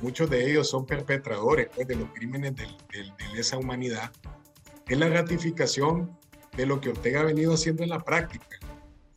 [0.00, 4.12] muchos de ellos son perpetradores pues, de los crímenes de, de lesa humanidad,
[4.88, 6.16] es la ratificación
[6.56, 8.46] de lo que Ortega ha venido haciendo en la práctica,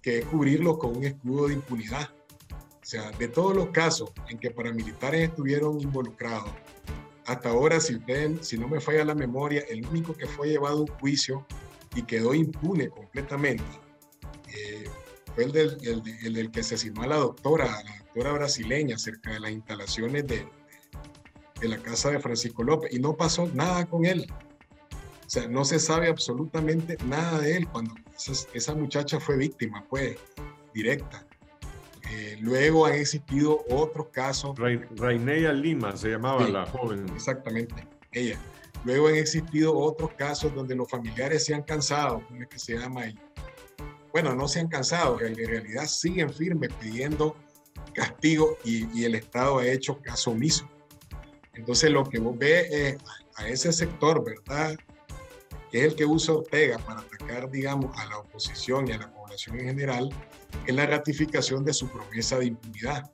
[0.01, 2.10] que es cubrirlo con un escudo de impunidad.
[2.51, 6.51] O sea, de todos los casos en que paramilitares estuvieron involucrados,
[7.25, 10.79] hasta ahora, si, usted, si no me falla la memoria, el único que fue llevado
[10.79, 11.45] a un juicio
[11.95, 13.63] y quedó impune completamente
[14.53, 14.86] eh,
[15.36, 15.78] fue el del,
[16.24, 20.28] el, del, que asesinó a la doctora, a la doctora brasileña, cerca de las instalaciones
[20.28, 20.48] de,
[21.60, 24.28] de la casa de Francisco López, y no pasó nada con él.
[25.26, 29.84] O sea, no se sabe absolutamente nada de él cuando esa, esa muchacha fue víctima,
[29.89, 30.17] fue
[30.74, 31.26] directa.
[32.12, 34.58] Eh, luego han existido otros casos.
[34.98, 37.06] Raineya Lima se llamaba la joven.
[37.15, 38.38] Exactamente, ella.
[38.84, 42.78] Luego han existido otros casos donde los familiares se han cansado, ¿cómo es que se
[42.78, 43.04] llama?
[43.04, 43.17] ahí?
[44.12, 47.36] Bueno, no se han cansado, en realidad siguen firmes pidiendo
[47.93, 50.69] castigo y, el Estado ha hecho caso omiso.
[51.54, 52.97] Entonces lo que vos ves es
[53.36, 54.78] a ese sector, ¿verdad?
[55.71, 59.13] Que es el que usa Ortega para atacar, digamos, a la oposición y a la
[59.13, 60.10] población en general,
[60.65, 63.12] es la ratificación de su promesa de impunidad.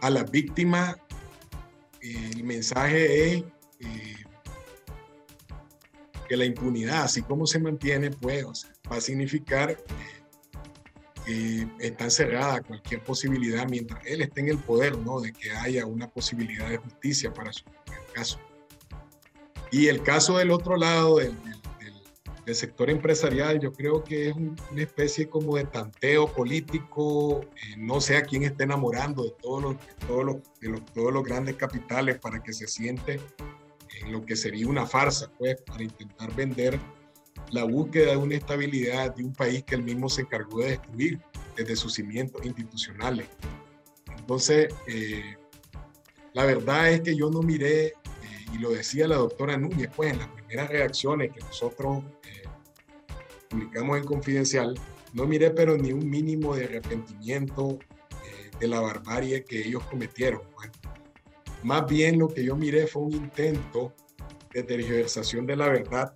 [0.00, 0.96] A las víctimas,
[2.02, 3.44] eh, el mensaje es
[3.80, 4.15] eh,
[6.26, 9.76] que la impunidad, así como se mantiene, pues, va a significar
[11.24, 15.20] que está cerrada cualquier posibilidad mientras él esté en el poder, ¿no?
[15.20, 17.64] De que haya una posibilidad de justicia para su
[18.14, 18.38] caso.
[19.72, 21.56] Y el caso del otro lado, del, del
[22.46, 28.00] el sector empresarial yo creo que es una especie como de tanteo político, eh, no
[28.00, 31.56] sé a quién está enamorando de todos los, todos, los, de los, todos los grandes
[31.56, 33.20] capitales para que se siente
[34.00, 36.78] en lo que sería una farsa, pues, para intentar vender
[37.50, 41.20] la búsqueda de una estabilidad de un país que él mismo se encargó de destruir
[41.56, 43.28] desde sus cimientos institucionales.
[44.18, 45.36] Entonces, eh,
[46.34, 47.94] la verdad es que yo no miré, eh,
[48.52, 52.02] y lo decía la doctora Núñez, pues en las primeras reacciones que nosotros
[53.48, 54.78] publicamos en Confidencial,
[55.12, 57.78] no miré pero ni un mínimo de arrepentimiento
[58.24, 60.42] eh, de la barbarie que ellos cometieron.
[61.66, 63.92] Más bien lo que yo miré fue un intento
[64.52, 66.14] de tergiversación de la verdad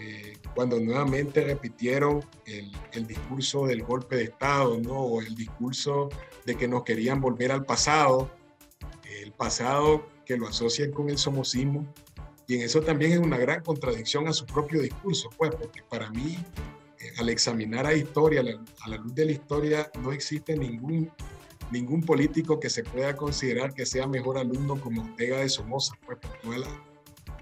[0.00, 4.94] eh, cuando nuevamente repitieron el, discurso del golpe de Estado, ¿no?
[4.94, 6.08] o el discurso
[6.46, 8.30] de que nos querían volver al pasado,
[9.22, 11.86] el pasado que lo asocian con el somocismo
[12.46, 16.10] y en eso también es una gran contradicción a su propio discurso, pues, porque para
[16.10, 16.38] mí,
[17.00, 21.10] eh, al examinar a historia, a la, luz de la historia, no existe ningún,
[21.70, 26.18] ningún político que se pueda considerar que sea mejor alumno como Ortega de Somoza, pues,
[26.18, 26.70] por todas las,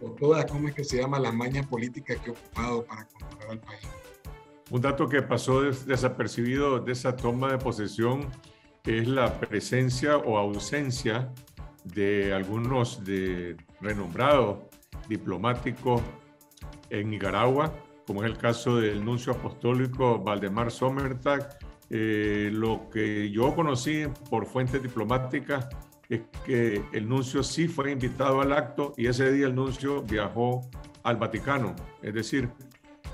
[0.01, 3.51] por todas, ¿cómo es que se llama?, las mañas políticas que ha ocupado para controlar
[3.51, 3.81] al país.
[4.71, 8.31] Un dato que pasó desapercibido de esa toma de posesión
[8.85, 11.33] es la presencia o ausencia
[11.85, 14.59] de algunos de renombrados
[15.09, 16.01] diplomático
[16.89, 17.75] en Nicaragua,
[18.07, 21.59] como es el caso del nuncio apostólico Valdemar Sommertag.
[21.91, 25.69] Eh, lo que yo conocí por fuentes diplomáticas
[26.09, 30.63] es que el nuncio sí fue invitado al acto y ese día el nuncio viajó
[31.03, 31.75] al Vaticano.
[32.03, 32.51] Es decir,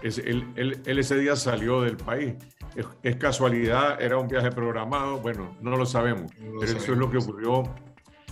[0.02, 2.34] es, él, él, ese día salió del país.
[2.74, 6.82] Es, es, casualidad, era un viaje programado, bueno, no lo sabemos, no lo pero sabemos.
[6.82, 7.62] eso es lo que ocurrió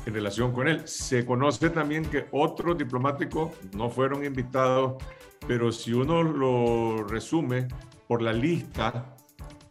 [0.06, 0.86] en relación con él.
[0.86, 5.02] Se conoce también que otros diplomáticos no fueron invitados,
[5.46, 7.68] pero si uno lo resume
[8.06, 9.16] por la lista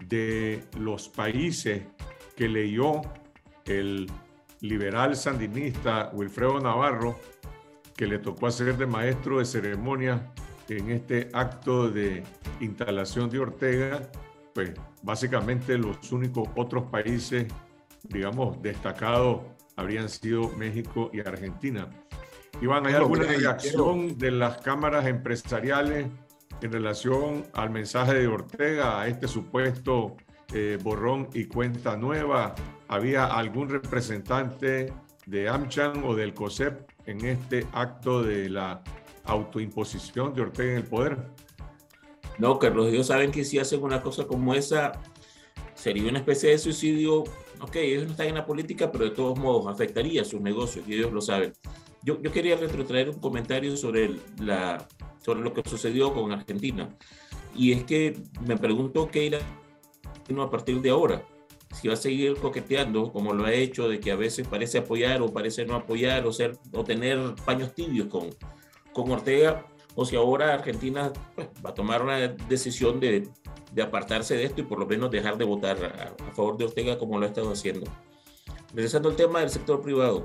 [0.07, 1.83] de los países
[2.35, 3.01] que leyó
[3.65, 4.09] el
[4.61, 7.19] liberal sandinista Wilfredo Navarro,
[7.95, 10.31] que le tocó hacer de maestro de ceremonia
[10.69, 12.23] en este acto de
[12.59, 14.01] instalación de Ortega,
[14.53, 17.45] pues básicamente los únicos otros países,
[18.03, 19.41] digamos, destacados
[19.75, 21.89] habrían sido México y Argentina.
[22.61, 26.07] Iván, ¿hay alguna reacción de las cámaras empresariales
[26.61, 30.15] en relación al mensaje de Ortega, a este supuesto
[30.53, 32.55] eh, borrón y cuenta nueva?
[32.87, 34.93] ¿Había algún representante
[35.25, 38.81] de AmCham o del COSEP en este acto de la
[39.25, 41.17] autoimposición de Ortega en el poder?
[42.37, 44.93] No, Carlos, ellos saben que si hacen una cosa como esa,
[45.73, 47.23] sería una especie de suicidio
[47.61, 50.95] ok, ellos no están en la política, pero de todos modos afectaría sus negocios y
[50.95, 51.53] ellos lo saben.
[52.07, 54.87] Yo, yo, quería retrotraer un comentario sobre, la,
[55.21, 56.95] sobre lo que sucedió con Argentina.
[57.53, 59.39] Y es que me pregunto qué irá
[60.39, 61.25] a partir de ahora.
[61.75, 65.21] Si va a seguir coqueteando como lo ha hecho, de que a veces parece apoyar
[65.21, 68.29] o parece no apoyar o, ser, o tener paños tibios con,
[68.93, 73.27] con Ortega, o si ahora Argentina pues, va a tomar una decisión de,
[73.73, 76.65] de, apartarse de esto y por lo menos dejar de votar a, a favor de
[76.65, 77.91] Ortega como lo ha estado haciendo.
[78.73, 80.23] Regresando al tema del sector privado,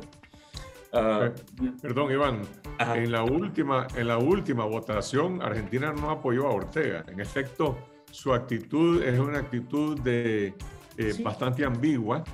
[0.93, 1.33] Uh,
[1.81, 2.43] Perdón, Iván.
[2.79, 7.05] En la, última, en la última votación, Argentina no apoyó a Ortega.
[7.09, 7.79] En efecto,
[8.11, 10.55] su actitud es una actitud de,
[10.97, 11.23] eh, sí.
[11.23, 12.25] bastante ambigua.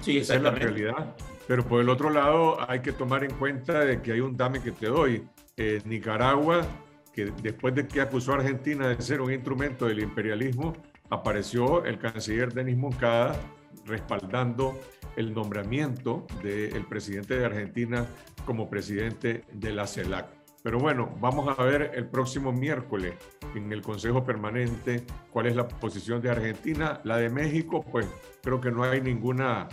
[0.00, 1.14] Sí, Esa es la realidad.
[1.46, 4.62] Pero por el otro lado, hay que tomar en cuenta de que hay un dame
[4.62, 5.24] que te doy.
[5.56, 6.66] Eh, Nicaragua,
[7.12, 10.72] que después de que acusó a Argentina de ser un instrumento del imperialismo,
[11.10, 13.38] apareció el canciller Denis Moncada
[13.86, 14.78] respaldando
[15.16, 18.06] el nombramiento del presidente de Argentina
[18.44, 20.36] como presidente de la CELAC.
[20.62, 23.14] Pero bueno, vamos a ver el próximo miércoles
[23.54, 27.00] en el Consejo Permanente cuál es la posición de Argentina.
[27.04, 28.08] La de México, pues
[28.42, 29.68] creo que no hay ninguna,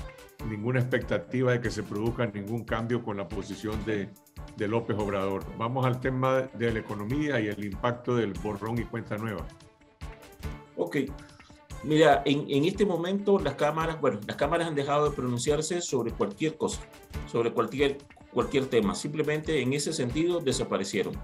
[0.47, 4.09] ninguna expectativa de que se produzca ningún cambio con la posición de,
[4.55, 5.43] de López Obrador.
[5.57, 9.47] Vamos al tema de la economía y el impacto del borrón y cuenta nueva.
[10.75, 10.97] Ok,
[11.83, 16.11] Mira, en, en, este momento las cámaras, bueno, las cámaras han dejado de pronunciarse sobre
[16.11, 16.81] cualquier cosa,
[17.29, 17.97] sobre cualquier,
[18.31, 18.95] cualquier tema.
[18.95, 21.17] Simplemente en ese sentido desaparecieron.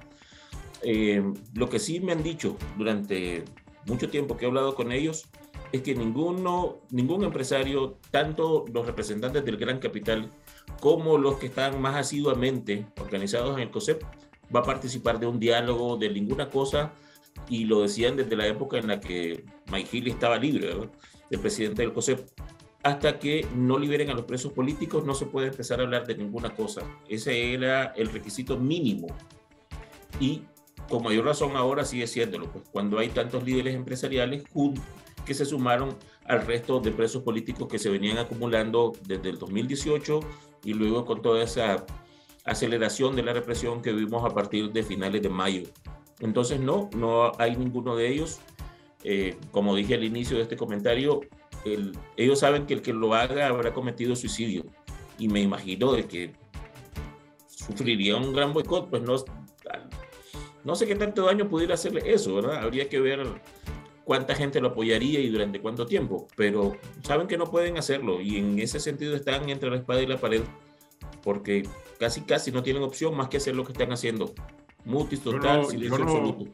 [0.82, 3.46] Eh, lo que sí me han dicho durante
[3.86, 5.30] mucho tiempo que he hablado con ellos
[5.72, 10.32] es que ninguno, ningún empresario, tanto los representantes del gran capital
[10.82, 14.04] como los que están más asiduamente organizados en el COSEP,
[14.54, 16.94] va a participar de un diálogo, de ninguna cosa
[17.48, 20.72] y lo decían desde la época en la que Mike estaba libre,
[21.30, 22.28] el presidente del COSEP.
[22.84, 26.16] Hasta que no liberen a los presos políticos, no se puede empezar a hablar de
[26.16, 26.82] ninguna cosa.
[27.10, 29.08] Ese era el requisito mínimo.
[30.20, 30.44] Y
[30.88, 34.44] con mayor razón ahora sigue siéndolo, pues cuando hay tantos líderes empresariales
[35.26, 40.20] que se sumaron al resto de presos políticos que se venían acumulando desde el 2018
[40.64, 41.86] y luego con toda esa
[42.46, 45.64] aceleración de la represión que vimos a partir de finales de mayo
[46.20, 48.40] entonces, no, no hay ninguno de ellos.
[49.04, 51.22] Eh, como dije al inicio de este comentario,
[51.66, 54.66] el, ellos saben que el que lo haga habrá cometido suicidio.
[55.18, 56.34] Y me imagino de que
[57.48, 59.16] sufriría un gran boicot, pues no,
[60.64, 62.64] no sé qué tanto daño pudiera hacerle eso, ¿verdad?
[62.64, 63.26] Habría que ver
[64.04, 68.38] cuánta gente lo apoyaría y durante cuánto tiempo, pero saben que no pueden hacerlo y
[68.38, 70.42] en ese sentido están entre la espada y la pared
[71.22, 71.64] porque
[72.00, 74.34] casi casi no tienen opción más que hacer lo que están haciendo.
[74.86, 76.46] Mutis total, no, silencio no, absoluto.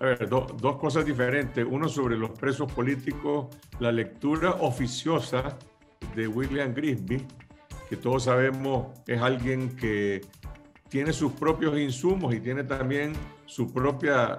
[0.00, 1.64] A ver, do, dos cosas diferentes.
[1.68, 3.46] Uno sobre los presos políticos,
[3.78, 5.56] la lectura oficiosa
[6.14, 7.24] de William Grisby,
[7.88, 10.22] que todos sabemos es alguien que
[10.88, 13.12] tiene sus propios insumos y tiene también
[13.46, 14.38] su propia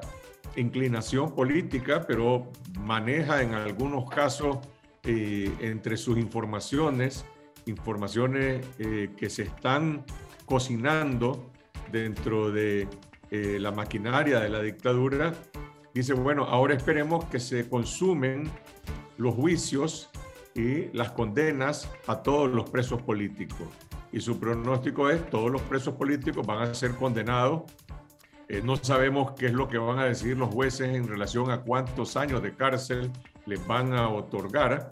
[0.56, 4.60] inclinación política, pero maneja en algunos casos
[5.04, 7.26] eh, entre sus informaciones,
[7.66, 10.06] informaciones eh, que se están
[10.46, 11.52] cocinando
[11.92, 12.88] dentro de
[13.32, 15.34] eh, la maquinaria de la dictadura,
[15.94, 18.50] dice, bueno, ahora esperemos que se consumen
[19.18, 20.10] los juicios
[20.54, 23.68] y las condenas a todos los presos políticos.
[24.12, 27.64] Y su pronóstico es, todos los presos políticos van a ser condenados.
[28.48, 31.62] Eh, no sabemos qué es lo que van a decir los jueces en relación a
[31.62, 33.12] cuántos años de cárcel
[33.46, 34.90] les van a otorgar,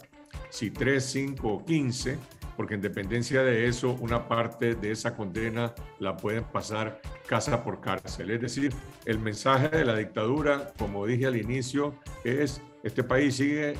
[0.50, 2.18] si 3, 5 o 15
[2.56, 7.80] porque en dependencia de eso, una parte de esa condena la pueden pasar casa por
[7.80, 8.30] cárcel.
[8.30, 8.72] Es decir,
[9.04, 11.94] el mensaje de la dictadura, como dije al inicio,
[12.24, 13.74] es este país sigue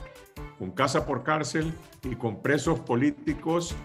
[0.59, 1.73] con casa por cárcel
[2.03, 3.77] y con presos políticos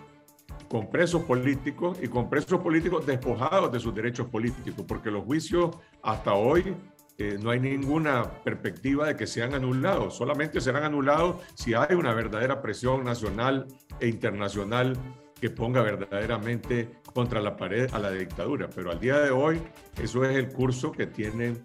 [0.70, 5.76] con presos políticos y con presos políticos despojados de sus derechos políticos, porque los juicios
[6.04, 6.76] hasta hoy
[7.20, 12.14] eh, no hay ninguna perspectiva de que sean anulados, solamente serán anulados si hay una
[12.14, 13.68] verdadera presión nacional
[14.00, 14.98] e internacional
[15.40, 18.70] que ponga verdaderamente contra la pared a la dictadura.
[18.74, 19.62] Pero al día de hoy,
[20.02, 21.56] eso es el curso que tiene,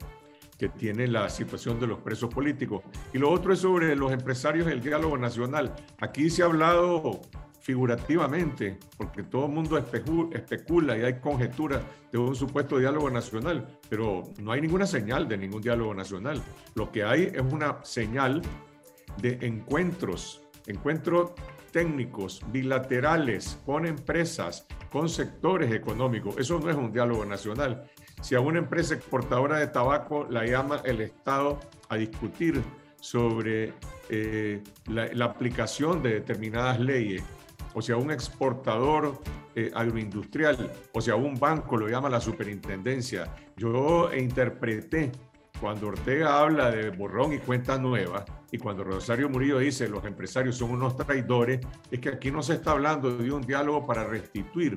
[0.59, 2.83] que tiene la situación de los presos políticos.
[3.13, 5.73] Y lo otro es sobre los empresarios y el diálogo nacional.
[6.01, 7.21] Aquí se ha hablado
[7.65, 11.81] figurativamente, porque todo el mundo especula y hay conjeturas
[12.13, 16.43] de un supuesto diálogo nacional, pero no hay ninguna señal de ningún diálogo nacional.
[16.75, 18.43] Lo que hay es una señal
[19.17, 21.33] de encuentros, encuentros
[21.73, 26.37] técnicos, bilaterales, con empresas, con sectores económicos.
[26.37, 27.91] Eso no es un diálogo nacional.
[28.21, 31.59] Si a una empresa exportadora de tabaco la llama el Estado
[31.89, 32.63] a discutir
[33.01, 33.73] sobre
[34.11, 37.23] eh, la, la aplicación de determinadas leyes,
[37.75, 39.21] o sea, un exportador
[39.55, 43.35] eh, agroindustrial, o sea, un banco lo llama la superintendencia.
[43.57, 45.13] Yo interpreté
[45.61, 50.57] cuando Ortega habla de borrón y cuenta nueva, y cuando Rosario Murillo dice los empresarios
[50.57, 51.61] son unos traidores,
[51.91, 54.77] es que aquí no se está hablando de un diálogo para restituir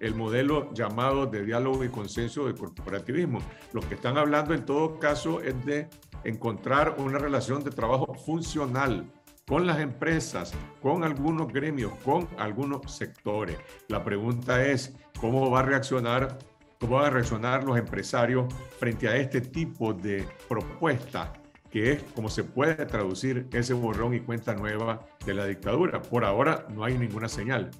[0.00, 3.40] el modelo llamado de diálogo y consenso de corporativismo.
[3.72, 5.88] Lo que están hablando en todo caso es de
[6.24, 9.10] encontrar una relación de trabajo funcional
[9.48, 13.56] con las empresas, con algunos gremios, con algunos sectores.
[13.88, 16.38] La pregunta es, ¿cómo va a reaccionar,
[16.78, 21.32] cómo van a reaccionar los empresarios frente a este tipo de propuesta
[21.70, 26.02] que es como se puede traducir ese borrón y cuenta nueva de la dictadura?
[26.02, 27.70] Por ahora no hay ninguna señal.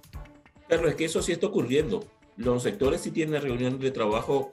[0.69, 2.05] Carlos, es que eso sí está ocurriendo.
[2.37, 4.51] Los sectores sí tienen reuniones de trabajo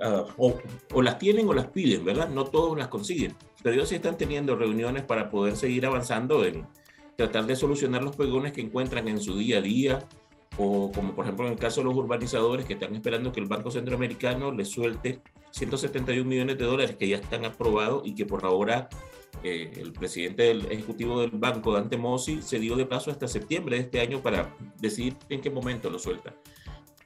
[0.00, 0.58] uh, o,
[0.92, 2.28] o, las tienen o las piden, ¿verdad?
[2.28, 3.34] No todos las consiguen,
[3.66, 6.68] pero ellos sí están teniendo reuniones para poder seguir avanzando en
[7.16, 10.06] tratar de solucionar los pegones que encuentran en su día a día,
[10.56, 13.46] o como por ejemplo en el caso de los urbanizadores que están esperando que el
[13.46, 18.44] Banco Centroamericano les suelte 171 millones de dólares que ya están aprobados y que por
[18.44, 18.88] ahora
[19.42, 23.78] eh, el presidente del ejecutivo del banco, Dante Mossi, se dio de plazo hasta septiembre
[23.78, 26.36] de este año para decidir en qué momento lo suelta.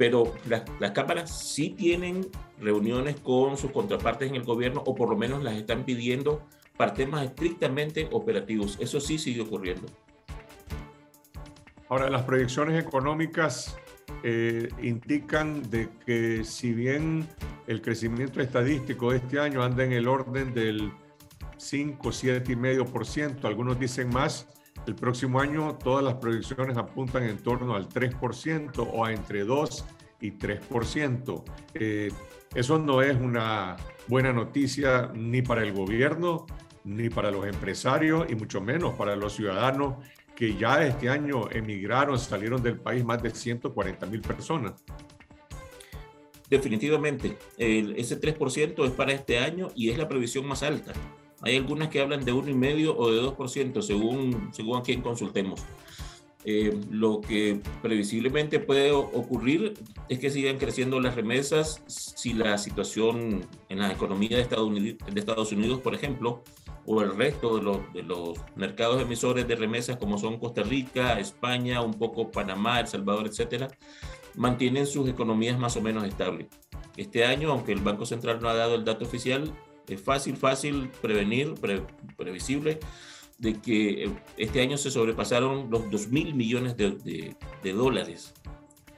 [0.00, 2.26] Pero las, las cámaras sí tienen
[2.58, 6.40] reuniones con sus contrapartes en el gobierno o por lo menos las están pidiendo
[6.78, 8.78] para temas estrictamente operativos.
[8.80, 9.86] Eso sí sigue ocurriendo.
[11.90, 13.76] Ahora, las proyecciones económicas
[14.22, 17.28] eh, indican de que si bien
[17.66, 20.90] el crecimiento estadístico de este año anda en el orden del
[21.58, 24.48] 5, 7,5%, algunos dicen más.
[24.90, 29.84] El próximo año todas las proyecciones apuntan en torno al 3% o a entre 2
[30.20, 31.44] y 3%.
[31.74, 32.10] Eh,
[32.56, 33.76] eso no es una
[34.08, 36.44] buena noticia ni para el gobierno,
[36.82, 39.94] ni para los empresarios y mucho menos para los ciudadanos
[40.34, 44.84] que ya este año emigraron, salieron del país más de 140 mil personas.
[46.48, 50.92] Definitivamente, el, ese 3% es para este año y es la previsión más alta.
[51.42, 55.60] Hay algunas que hablan de 1,5 o de 2%, según, según a quien consultemos.
[56.44, 59.74] Eh, lo que previsiblemente puede ocurrir
[60.08, 64.98] es que sigan creciendo las remesas si la situación en la economía de Estados Unidos,
[65.12, 66.42] de Estados Unidos por ejemplo,
[66.86, 71.20] o el resto de los, de los mercados emisores de remesas como son Costa Rica,
[71.20, 73.68] España, un poco Panamá, El Salvador, etcétera,
[74.34, 76.46] mantienen sus economías más o menos estables.
[76.96, 79.52] Este año, aunque el Banco Central no ha dado el dato oficial,
[79.90, 81.54] es fácil, fácil prevenir,
[82.16, 82.78] previsible,
[83.38, 88.34] de que este año se sobrepasaron los 2 mil millones de, de, de, dólares.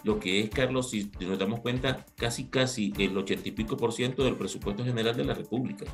[0.02, 3.92] Lo que es, Carlos, si nos damos cuenta, casi, casi el 80 y pico por
[3.92, 5.84] ciento del presupuesto general de la República.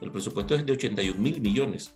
[0.00, 1.92] El presupuesto es de 81 mil millones.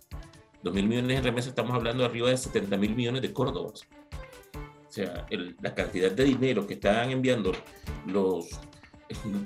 [0.61, 3.87] 2 mil millones en remesas, estamos hablando de arriba de 70 mil millones de córdobas.
[4.87, 7.51] O sea, el, la cantidad de dinero que están enviando
[8.05, 8.47] los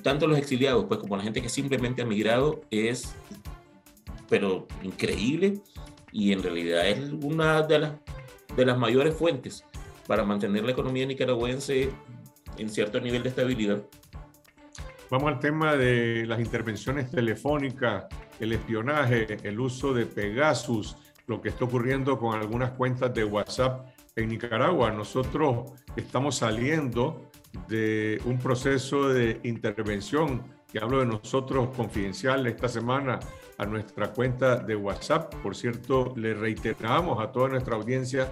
[0.04, 3.16] tanto los exiliados pues como la gente que simplemente ha migrado es
[4.30, 5.62] pero increíble
[6.12, 7.94] y en realidad es una de las,
[8.56, 9.66] de las mayores fuentes
[10.08, 11.90] para mantener la economía nicaragüense
[12.58, 13.84] en cierto nivel de estabilidad.
[15.10, 18.06] Vamos al tema de las intervenciones telefónicas,
[18.40, 20.96] el espionaje, el uso de Pegasus,
[21.28, 24.92] lo que está ocurriendo con algunas cuentas de WhatsApp en Nicaragua.
[24.92, 27.31] Nosotros estamos saliendo
[27.68, 33.20] de un proceso de intervención, que hablo de nosotros confidencial esta semana,
[33.58, 35.36] a nuestra cuenta de WhatsApp.
[35.36, 38.32] Por cierto, le reiteramos a toda nuestra audiencia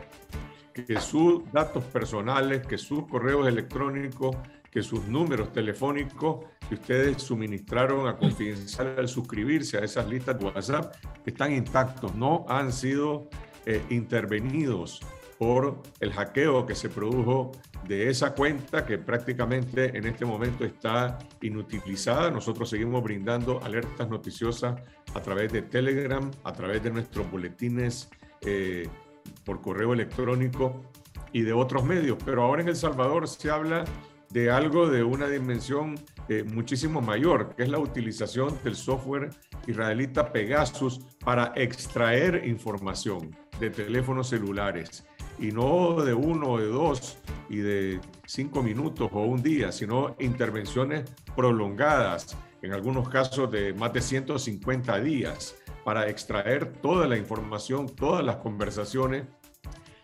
[0.74, 4.36] que sus datos personales, que sus correos electrónicos,
[4.72, 10.46] que sus números telefónicos que ustedes suministraron a Confidencial al suscribirse a esas listas de
[10.46, 10.96] WhatsApp
[11.26, 13.30] están intactos, no han sido
[13.66, 15.02] eh, intervenidos
[15.40, 17.52] por el hackeo que se produjo
[17.88, 22.30] de esa cuenta que prácticamente en este momento está inutilizada.
[22.30, 24.82] Nosotros seguimos brindando alertas noticiosas
[25.14, 28.10] a través de Telegram, a través de nuestros boletines
[28.42, 28.88] eh,
[29.44, 30.82] por correo electrónico
[31.32, 32.18] y de otros medios.
[32.26, 33.86] Pero ahora en El Salvador se habla
[34.30, 35.96] de algo de una dimensión
[36.28, 39.32] eh, muchísimo mayor, que es la utilización del software
[39.66, 45.09] israelita Pegasus para extraer información de teléfonos celulares
[45.40, 47.18] y no de uno de dos
[47.50, 53.94] y de cinco minutos o un día, sino intervenciones prolongadas, en algunos casos de más
[53.94, 59.24] de 150 días, para extraer toda la información, todas las conversaciones.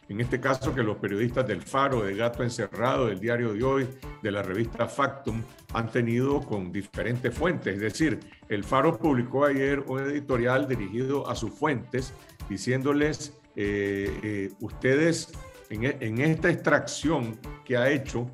[0.07, 3.89] En este caso que los periodistas del Faro, de Gato Encerrado, del Diario de Hoy,
[4.21, 5.41] de la revista Factum,
[5.73, 7.75] han tenido con diferentes fuentes.
[7.75, 12.13] Es decir, el Faro publicó ayer un editorial dirigido a sus fuentes
[12.47, 15.31] diciéndoles eh, eh, ustedes
[15.69, 18.29] en, e, en, esta extracción que ha hecho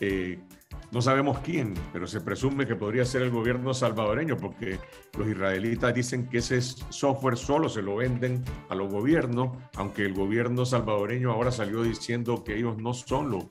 [0.00, 0.38] eh,
[0.94, 4.78] no sabemos quién, pero se presume que podría ser el gobierno salvadoreño, porque
[5.18, 10.14] los israelitas dicen que ese software solo se lo venden a los gobiernos, aunque el
[10.14, 13.46] gobierno salvadoreño ahora salió diciendo que ellos no son los,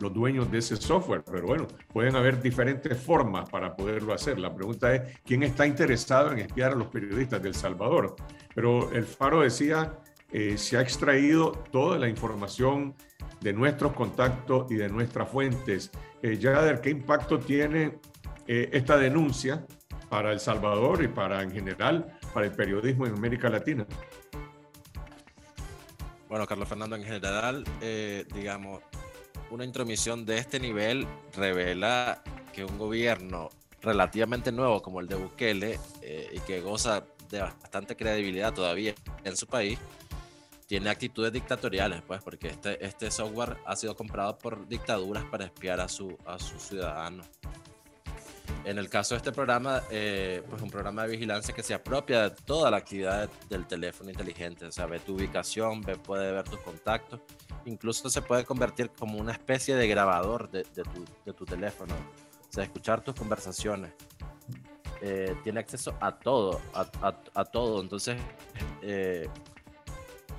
[0.00, 1.24] los dueños de ese software.
[1.24, 4.38] Pero bueno, pueden haber diferentes formas para poderlo hacer.
[4.38, 8.16] La pregunta es, ¿quién está interesado en espiar a los periodistas del Salvador?
[8.54, 9.98] Pero el Faro decía,
[10.32, 12.94] eh, se ha extraído toda la información
[13.40, 15.90] de nuestros contactos y de nuestras fuentes.
[16.22, 17.98] Eh, Yader, ¿qué impacto tiene
[18.46, 19.66] eh, esta denuncia
[20.08, 23.86] para El Salvador y para en general para el periodismo en América Latina?
[26.28, 28.82] Bueno, Carlos Fernando, en general, eh, digamos,
[29.50, 32.22] una intromisión de este nivel revela
[32.52, 33.48] que un gobierno
[33.80, 35.80] relativamente nuevo como el de Bukele
[36.32, 39.78] y que goza de bastante credibilidad todavía en su país,
[40.70, 45.80] tiene actitudes dictatoriales, pues, porque este, este software ha sido comprado por dictaduras para espiar
[45.80, 47.26] a, su, a sus ciudadanos.
[48.64, 52.28] En el caso de este programa, eh, pues un programa de vigilancia que se apropia
[52.28, 56.44] de toda la actividad del teléfono inteligente, o sea, ve tu ubicación, ve, puede ver
[56.44, 57.18] tus contactos,
[57.64, 61.94] incluso se puede convertir como una especie de grabador de, de, tu, de tu, teléfono,
[62.48, 63.90] o sea, escuchar tus conversaciones.
[65.02, 68.18] Eh, tiene acceso a todo, a, a, a todo, entonces
[68.82, 69.28] eh,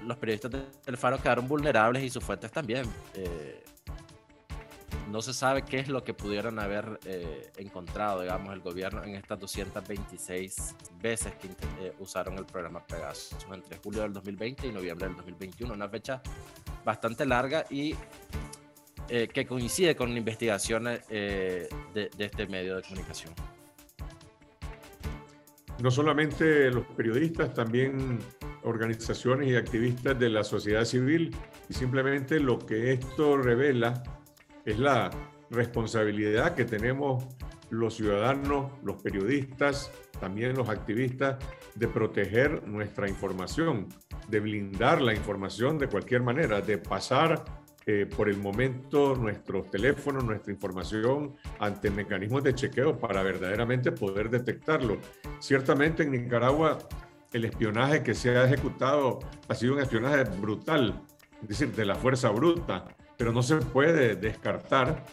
[0.05, 0.51] los periodistas
[0.85, 2.85] del Faro quedaron vulnerables y sus fuentes también.
[3.13, 3.63] Eh,
[5.09, 9.15] no se sabe qué es lo que pudieron haber eh, encontrado, digamos, el gobierno en
[9.15, 11.47] estas 226 veces que
[11.85, 16.21] eh, usaron el programa Pegasus entre julio del 2020 y noviembre del 2021, una fecha
[16.85, 17.95] bastante larga y
[19.07, 23.33] que coincide con investigaciones de, de este medio de comunicación.
[25.81, 28.19] No solamente los periodistas, también
[28.63, 31.35] organizaciones y activistas de la sociedad civil
[31.69, 34.03] y simplemente lo que esto revela
[34.65, 35.09] es la
[35.49, 37.25] responsabilidad que tenemos
[37.69, 41.37] los ciudadanos, los periodistas, también los activistas,
[41.75, 43.87] de proteger nuestra información,
[44.27, 47.43] de blindar la información de cualquier manera, de pasar
[47.87, 54.29] eh, por el momento nuestros teléfonos, nuestra información ante mecanismos de chequeo para verdaderamente poder
[54.29, 54.99] detectarlo.
[55.39, 56.77] Ciertamente en Nicaragua
[57.33, 61.01] el espionaje que se ha ejecutado ha sido un espionaje brutal,
[61.41, 62.85] es decir, de la fuerza bruta,
[63.17, 65.05] pero no se puede descartar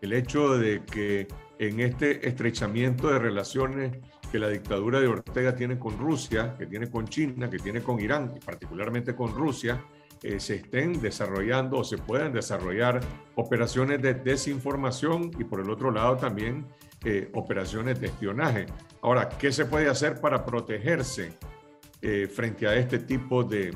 [0.00, 1.26] el hecho de que
[1.58, 3.96] en este estrechamiento de relaciones
[4.30, 8.00] que la dictadura de Ortega tiene con Rusia, que tiene con China, que tiene con
[8.00, 9.82] Irán y particularmente con Rusia,
[10.22, 13.00] eh, se estén desarrollando o se puedan desarrollar
[13.36, 16.66] operaciones de desinformación y por el otro lado también
[17.04, 18.66] eh, operaciones de espionaje.
[19.02, 21.36] Ahora, ¿qué se puede hacer para protegerse
[22.06, 23.74] eh, frente a este tipo de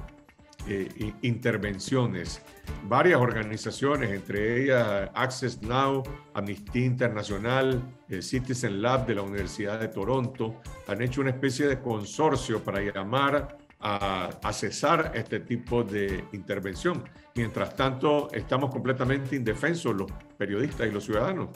[0.66, 2.42] eh, intervenciones.
[2.84, 6.02] Varias organizaciones, entre ellas Access Now,
[6.34, 11.80] Amnistía Internacional, el Citizen Lab de la Universidad de Toronto, han hecho una especie de
[11.80, 17.04] consorcio para llamar a, a, cesar este tipo de intervención.
[17.34, 21.48] Mientras tanto, estamos completamente indefensos los periodistas y los ciudadanos.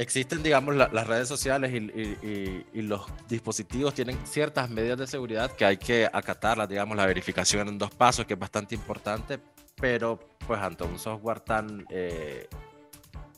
[0.00, 5.76] Existen, digamos, las redes sociales y, los dispositivos tienen ciertas medidas de seguridad que hay
[5.76, 9.38] que acatarlas, digamos, la verificación en dos pasos, que es bastante importante,
[9.76, 12.48] pero pues ante un software tan, eh,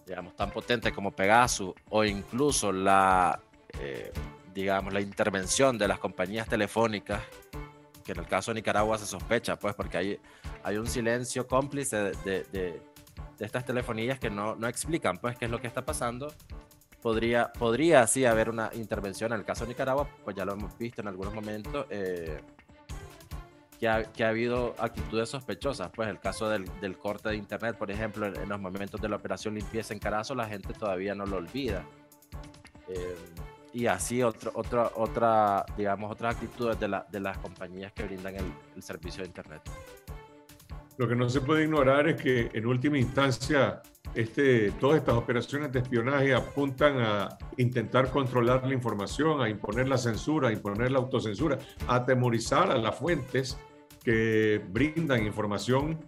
[0.06, 3.40] digamos, tan potente como Pegasus o incluso la,
[3.80, 4.12] eh,
[4.54, 7.22] digamos, la intervención de las compañías telefónicas,
[8.04, 10.20] que en el caso de Nicaragua se sospecha, pues, porque hay,
[10.62, 12.91] hay un silencio cómplice de de
[13.46, 16.32] estas telefonías que no, no explican pues qué es lo que está pasando.
[17.00, 20.78] Podría, podría sí haber una intervención en el caso de Nicaragua, pues ya lo hemos
[20.78, 22.40] visto en algunos momentos, eh,
[23.80, 25.90] que, ha, que, ha, habido actitudes sospechosas.
[25.92, 29.08] Pues el caso del, del corte de internet, por ejemplo, en, en, los momentos de
[29.08, 31.84] la operación limpieza en Carazo, la gente todavía no lo olvida.
[32.86, 33.16] Eh,
[33.72, 38.36] y así otro, otro, otra, digamos, otras actitudes de, la, de las compañías que brindan
[38.36, 39.62] el, el servicio de internet.
[40.98, 43.82] Lo que no se puede ignorar es que en última instancia
[44.14, 49.96] este, todas estas operaciones de espionaje apuntan a intentar controlar la información, a imponer la
[49.96, 53.58] censura, a imponer la autocensura, a atemorizar a las fuentes
[54.04, 55.98] que brindan información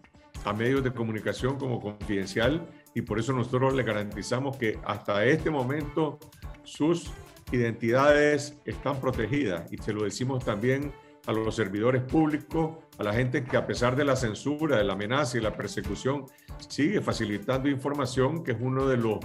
[0.44, 5.50] a medios de comunicación como confidencial y por eso nosotros le garantizamos que hasta este
[5.50, 6.18] momento
[6.62, 7.10] sus
[7.50, 9.72] identidades están protegidas.
[9.72, 10.92] Y se lo decimos también
[11.26, 14.92] a los servidores públicos, a la gente que a pesar de la censura, de la
[14.92, 16.26] amenaza y la persecución,
[16.68, 19.18] sigue facilitando información, que es uno de los,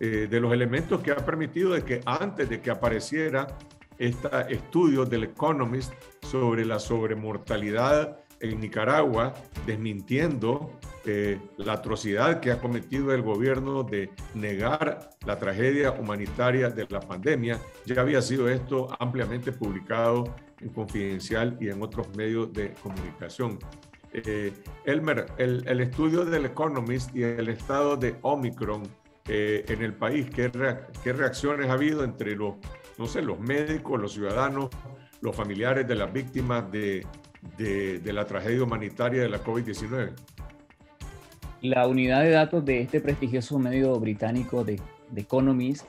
[0.00, 3.46] eh, de los elementos que ha permitido de que antes de que apareciera
[3.98, 9.32] este estudio del Economist sobre la sobremortalidad en Nicaragua,
[9.66, 10.72] desmintiendo
[11.06, 17.00] eh, la atrocidad que ha cometido el gobierno de negar la tragedia humanitaria de la
[17.00, 17.60] pandemia.
[17.86, 20.34] Ya había sido esto ampliamente publicado
[20.64, 23.58] en Confidencial y en otros medios de comunicación.
[24.12, 24.52] Eh,
[24.84, 28.82] Elmer, el, el, estudio del Economist y el estado de Omicron
[29.28, 30.50] eh, en el país, ¿qué,
[31.02, 32.54] ¿qué, reacciones ha habido entre los,
[32.98, 34.68] no sé, los médicos, los ciudadanos,
[35.20, 37.04] los familiares de las víctimas de
[38.04, 40.12] la tragedia humanitaria de la COVID-19?
[41.62, 45.86] La unidad de datos de este prestigioso medio británico de, de Economist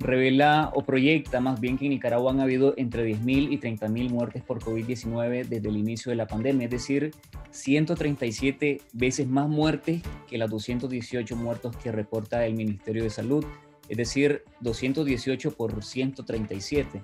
[0.00, 4.42] revela o proyecta más bien que en Nicaragua han habido entre 10.000 y 30.000 muertes
[4.42, 7.12] por COVID-19 desde el inicio de la pandemia, es decir,
[7.50, 13.44] 137 veces más muertes que las 218 muertos que reporta el Ministerio de Salud,
[13.88, 17.02] es decir, 218 por 137.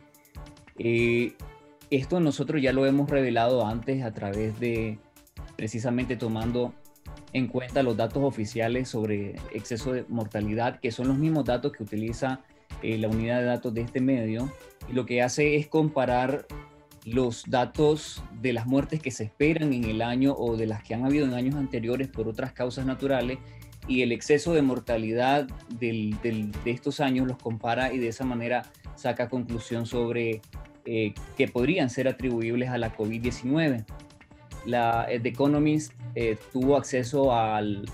[0.78, 1.32] Eh,
[1.90, 4.98] esto nosotros ya lo hemos revelado antes a través de
[5.56, 6.74] precisamente tomando
[7.32, 11.82] en cuenta los datos oficiales sobre exceso de mortalidad, que son los mismos datos que
[11.82, 12.40] utiliza
[12.82, 14.52] eh, la unidad de datos de este medio.
[14.88, 16.46] Y lo que hace es comparar
[17.04, 20.94] los datos de las muertes que se esperan en el año o de las que
[20.94, 23.38] han habido en años anteriores por otras causas naturales
[23.86, 26.16] y el exceso de mortalidad de
[26.64, 28.62] estos años los compara y de esa manera
[28.94, 30.40] saca conclusión sobre
[30.86, 33.84] eh, que podrían ser atribuibles a la COVID-19
[34.66, 37.84] la, The Economist eh, tuvo acceso al,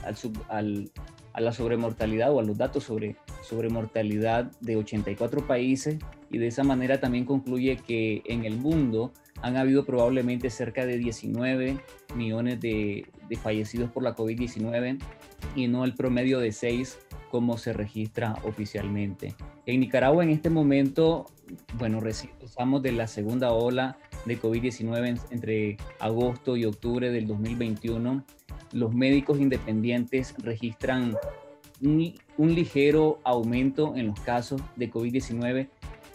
[1.33, 5.99] a la sobremortalidad o a los datos sobre, sobre mortalidad de 84 países
[6.31, 9.13] y de esa manera también concluye que en el mundo
[9.43, 11.79] han habido probablemente cerca de 19
[12.15, 14.99] millones de, de fallecidos por la COVID-19
[15.57, 16.99] y no el promedio de 6
[17.31, 19.35] como se registra oficialmente.
[19.67, 21.27] En Nicaragua en este momento,
[21.79, 28.25] bueno, estamos de la segunda ola de COVID-19 entre agosto y octubre del 2021,
[28.73, 31.17] los médicos independientes registran
[31.83, 35.69] un, ligero aumento en los casos de COVID-19,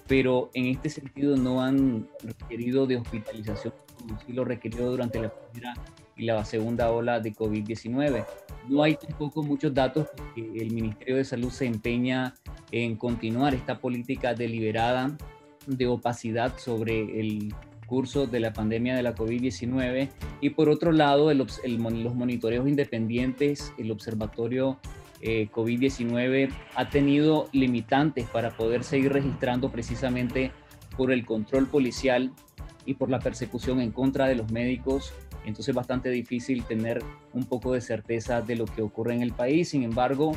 [0.07, 5.29] pero en este sentido no han requerido de hospitalización como sí lo requirió durante la
[5.29, 5.73] primera
[6.15, 8.25] y la segunda ola de COVID-19.
[8.69, 12.35] No hay tampoco muchos datos porque el Ministerio de Salud se empeña
[12.71, 15.15] en continuar esta política deliberada
[15.65, 17.53] de opacidad sobre el
[17.85, 20.09] curso de la pandemia de la COVID-19
[20.41, 21.61] y por otro lado los
[22.15, 24.79] monitoreos independientes, el observatorio
[25.21, 30.51] eh, COVID-19 ha tenido limitantes para poder seguir registrando precisamente
[30.97, 32.31] por el control policial
[32.85, 35.13] y por la persecución en contra de los médicos.
[35.45, 37.01] Entonces es bastante difícil tener
[37.33, 39.69] un poco de certeza de lo que ocurre en el país.
[39.69, 40.33] Sin embargo,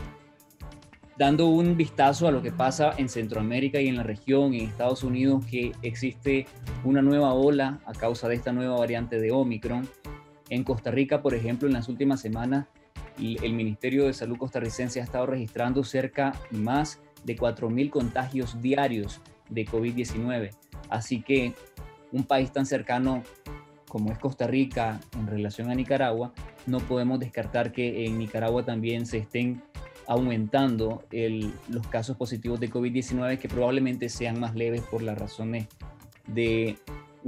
[1.18, 5.02] dando un vistazo a lo que pasa en Centroamérica y en la región, en Estados
[5.02, 6.46] Unidos, que existe
[6.84, 9.88] una nueva ola a causa de esta nueva variante de Omicron.
[10.48, 12.66] En Costa Rica, por ejemplo, en las últimas semanas,
[13.18, 19.66] el Ministerio de Salud costarricense ha estado registrando cerca más de 4.000 contagios diarios de
[19.66, 20.50] COVID-19.
[20.88, 21.52] Así que
[22.12, 23.24] un país tan cercano
[23.88, 26.32] como es Costa Rica en relación a Nicaragua,
[26.66, 29.62] no podemos descartar que en Nicaragua también se estén
[30.08, 35.68] aumentando el, los casos positivos de COVID-19 que probablemente sean más leves por las razones
[36.26, 36.78] de,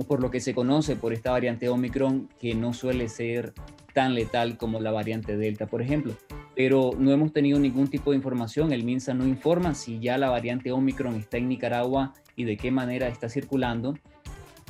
[0.09, 3.53] por lo que se conoce por esta variante Omicron, que no suele ser
[3.93, 6.15] tan letal como la variante Delta, por ejemplo.
[6.57, 8.73] Pero no hemos tenido ningún tipo de información.
[8.73, 12.71] El MINSA no informa si ya la variante Omicron está en Nicaragua y de qué
[12.71, 13.95] manera está circulando.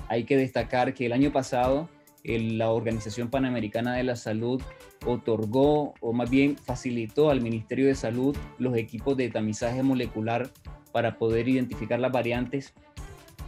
[0.08, 1.88] Hay que destacar que el año pasado
[2.24, 4.60] la Organización Panamericana de la Salud
[5.06, 10.50] otorgó o más bien facilitó al Ministerio de Salud los equipos de tamizaje molecular
[10.92, 12.74] para poder identificar las variantes.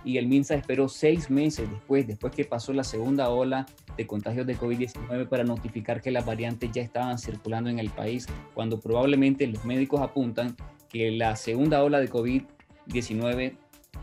[0.05, 3.67] Y el MINSA esperó seis meses después, después que pasó la segunda ola
[3.97, 8.27] de contagios de COVID-19 para notificar que las variantes ya estaban circulando en el país,
[8.55, 10.57] cuando probablemente los médicos apuntan
[10.89, 13.57] que la segunda ola de COVID-19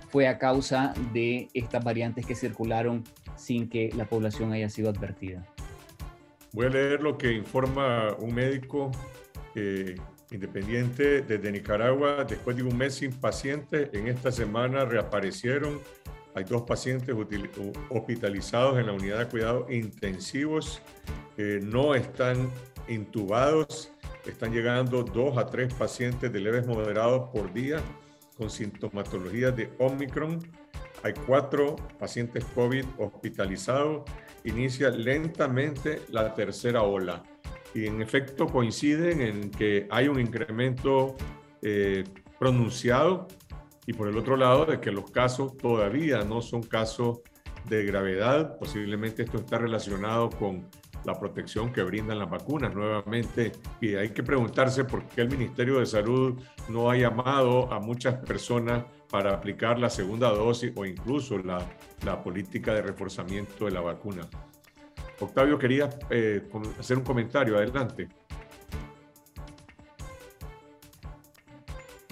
[0.10, 3.04] fue a causa de estas variantes que circularon
[3.40, 5.46] sin que la población haya sido advertida.
[6.52, 8.92] Voy a leer lo que informa un médico
[9.56, 9.96] eh,
[10.32, 12.24] independiente desde Nicaragua.
[12.24, 15.80] Después de un mes sin pacientes, en esta semana reaparecieron.
[16.36, 17.16] Hay dos pacientes
[17.90, 20.82] hospitalizados en la unidad de cuidados intensivos.
[21.38, 22.50] Eh, no están
[22.88, 23.92] intubados.
[24.26, 27.82] Están llegando dos a tres pacientes de leves moderados por día
[28.38, 30.40] con sintomatología de Omicron.
[31.04, 34.04] Hay cuatro pacientes COVID hospitalizados.
[34.44, 37.24] Inicia lentamente la tercera ola.
[37.74, 41.16] Y en efecto coinciden en que hay un incremento
[41.62, 42.04] eh,
[42.38, 43.28] pronunciado
[43.86, 47.20] y por el otro lado de que los casos todavía no son casos
[47.66, 48.58] de gravedad.
[48.58, 50.68] Posiblemente esto está relacionado con
[51.06, 53.52] la protección que brindan las vacunas nuevamente.
[53.80, 58.16] Y hay que preguntarse por qué el Ministerio de Salud no ha llamado a muchas
[58.16, 61.68] personas para aplicar la segunda dosis o incluso la,
[62.06, 64.30] la política de reforzamiento de la vacuna.
[65.20, 66.48] Octavio, quería eh,
[66.80, 67.58] hacer un comentario.
[67.58, 68.08] Adelante.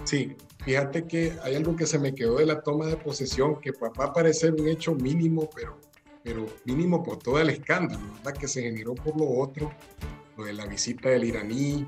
[0.03, 3.71] Sí, fíjate que hay algo que se me quedó de la toma de posesión que
[3.71, 5.77] va a parecer un hecho mínimo, pero,
[6.23, 8.39] pero mínimo por todo el escándalo ¿verdad?
[8.39, 9.71] que se generó por lo otro,
[10.37, 11.85] lo de la visita del iraní,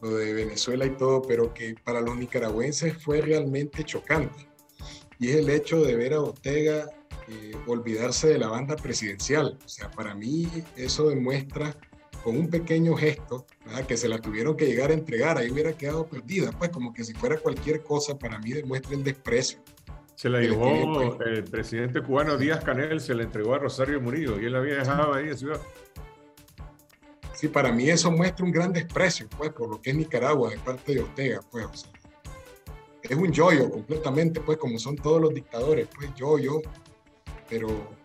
[0.00, 4.48] lo de Venezuela y todo, pero que para los nicaragüenses fue realmente chocante.
[5.18, 6.86] Y es el hecho de ver a Ortega
[7.28, 9.58] eh, olvidarse de la banda presidencial.
[9.64, 11.76] O sea, para mí eso demuestra
[12.24, 13.46] con un pequeño gesto,
[13.86, 17.04] que se la tuvieron que llegar a entregar, ahí hubiera quedado perdida, pues como que
[17.04, 19.60] si fuera cualquier cosa, para mí demuestra el desprecio.
[20.16, 21.28] Se la llevó pues.
[21.28, 24.76] el presidente cubano Díaz Canel, se la entregó a Rosario Murillo y él la había
[24.76, 25.60] dejado ahí en ciudad.
[27.40, 30.58] Sí, para mí eso muestra un gran desprecio, pues, por lo que es Nicaragua de
[30.58, 31.90] parte de Ortega, pues,
[33.02, 36.60] es un yoyo completamente, pues, como son todos los dictadores, pues, yo, yo,
[37.48, 37.96] pero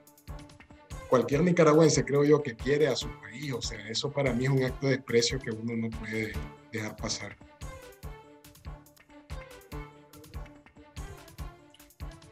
[1.10, 4.52] cualquier nicaragüense creo yo que quiere a su país, o sea, eso para mí es
[4.52, 6.32] un acto de desprecio que uno no puede
[6.72, 7.36] dejar pasar.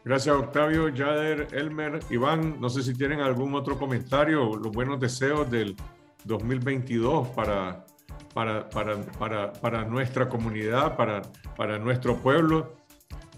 [0.06, 5.50] Gracias Octavio, Yader, Elmer, Iván, no sé si tienen algún otro comentario, los buenos deseos
[5.50, 5.76] del
[6.24, 7.84] 2022 para,
[8.32, 11.22] para, para, para, para nuestra comunidad, para,
[11.56, 12.74] para nuestro pueblo.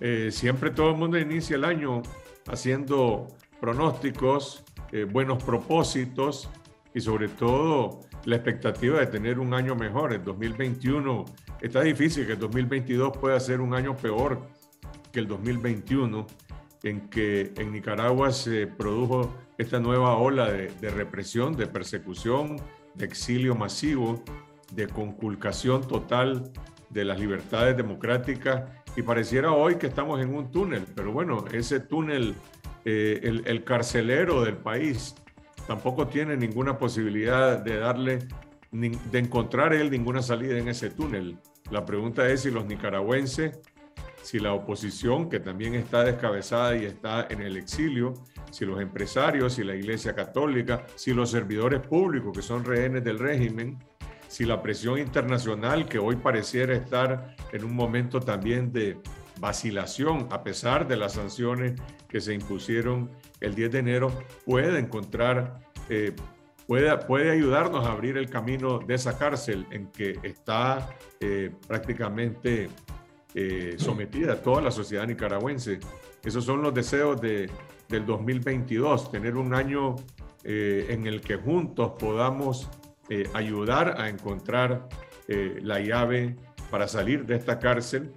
[0.01, 2.03] Eh, siempre todo el mundo inicia el año
[2.49, 3.29] haciendo
[3.61, 6.49] pronósticos, eh, buenos propósitos
[6.95, 10.13] y sobre todo la expectativa de tener un año mejor.
[10.13, 11.25] El 2021
[11.61, 14.41] está difícil que el 2022 pueda ser un año peor
[15.13, 16.27] que el 2021,
[16.83, 22.57] en que en Nicaragua se produjo esta nueva ola de, represión, de persecución,
[22.95, 24.23] de exilio masivo,
[24.73, 26.51] de conculcación total
[26.91, 28.65] de las libertades democráticas
[28.97, 32.35] y pareciera hoy que estamos en un túnel, pero bueno, ese túnel
[32.85, 35.15] eh, el, carcelero del país
[35.67, 38.29] tampoco tiene ninguna posibilidad de darle,
[38.71, 41.39] de encontrar él ninguna salida en ese túnel.
[41.71, 43.59] La pregunta es si los nicaragüenses,
[44.27, 48.13] si la oposición, que también está descabezada y está en el exilio,
[48.51, 53.21] si los empresarios, si la Iglesia Católica, si los servidores públicos que son rehenes del
[53.21, 53.79] régimen,
[54.27, 58.99] si la presión internacional que hoy pareciera estar en un momento también de
[59.39, 63.09] vacilación a pesar de las sanciones que se impusieron
[63.41, 64.13] el 10 de enero,
[64.45, 66.17] puede encontrar, eh,
[66.67, 70.89] puede, puede ayudarnos a abrir el camino de esa cárcel en que está
[71.21, 72.71] eh, prácticamente
[73.37, 75.79] eh, sometida toda la sociedad nicaragüense.
[76.25, 77.49] Esos son los deseos de,
[77.89, 79.95] del 2022, tener un año
[80.49, 82.71] en el que juntos podamos
[83.35, 84.89] ayudar a encontrar
[85.27, 86.37] la llave
[86.71, 88.13] para salir de esta cárcel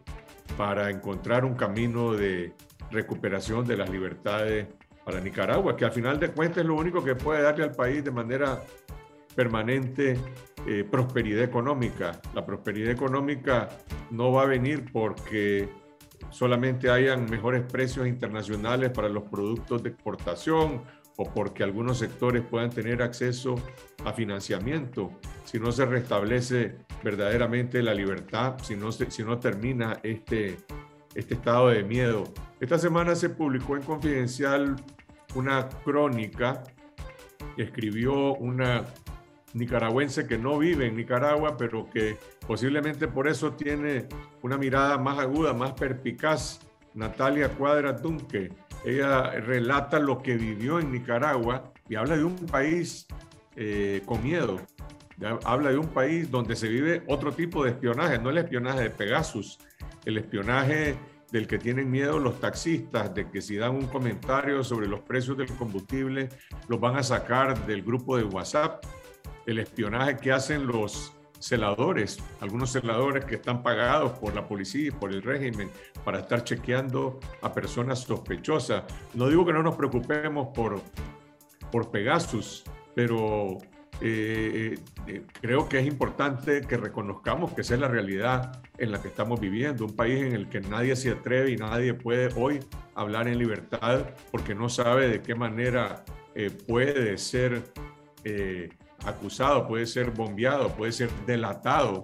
[0.58, 2.54] para encontrar un camino de
[2.92, 4.68] recuperación de las libertades
[5.06, 8.04] para Nicaragua, que al final de cuentas es lo único que puede darle al país
[8.04, 8.62] de manera
[9.36, 10.18] permanente
[10.68, 12.20] eh, prosperidad económica.
[12.34, 13.70] La prosperidad económica
[14.12, 15.70] no va a venir porque
[16.30, 20.84] solamente hayan mejores precios internacionales para los productos de exportación
[21.18, 23.56] o porque algunos sectores puedan tener acceso
[24.06, 25.12] a financiamiento,
[25.44, 30.58] si no se restablece verdaderamente la libertad, si no, si no termina este,
[31.16, 32.24] este estado de miedo.
[32.60, 34.76] Esta semana se publicó en Confidencial
[35.36, 36.64] una crónica
[37.56, 38.86] que escribió una
[39.54, 44.08] nicaragüense que no vive en Nicaragua, pero que posiblemente por eso tiene
[44.42, 46.60] una mirada más aguda, más perpicaz,
[46.94, 48.52] Natalia Cuadra Dunque,
[48.84, 53.08] ella relata lo que vivió en Nicaragua y habla de un país
[53.56, 54.60] eh, con miedo.
[55.44, 58.90] Habla de un país donde se vive otro tipo de espionaje, no el espionaje de
[58.90, 59.60] Pegasus,
[60.06, 60.96] el espionaje
[61.30, 65.38] del que tienen miedo los taxistas, de que si dan un comentario sobre los precios
[65.38, 66.30] del combustible,
[66.70, 68.86] los van a sacar del grupo de WhatsApp,
[69.46, 74.92] el espionaje que hacen los celadores, algunos celadores que están pagados por la policía y
[74.92, 75.70] por el régimen
[76.04, 78.84] para estar chequeando a personas sospechosas.
[79.14, 80.82] No digo que no nos preocupemos por,
[81.72, 82.64] por Pegasus,
[82.94, 83.58] pero
[84.02, 84.78] eh,
[85.08, 89.10] eh, creo que es importante que reconozcamos que esa es la realidad en la que
[89.10, 92.60] estamos viviendo, un país en el que nadie se atreve y nadie puede hoy
[92.96, 96.04] hablar en libertad porque no sabe de qué manera
[96.36, 97.64] eh, puede ser
[99.06, 102.04] acusado, puede ser bombeado, puede ser delatado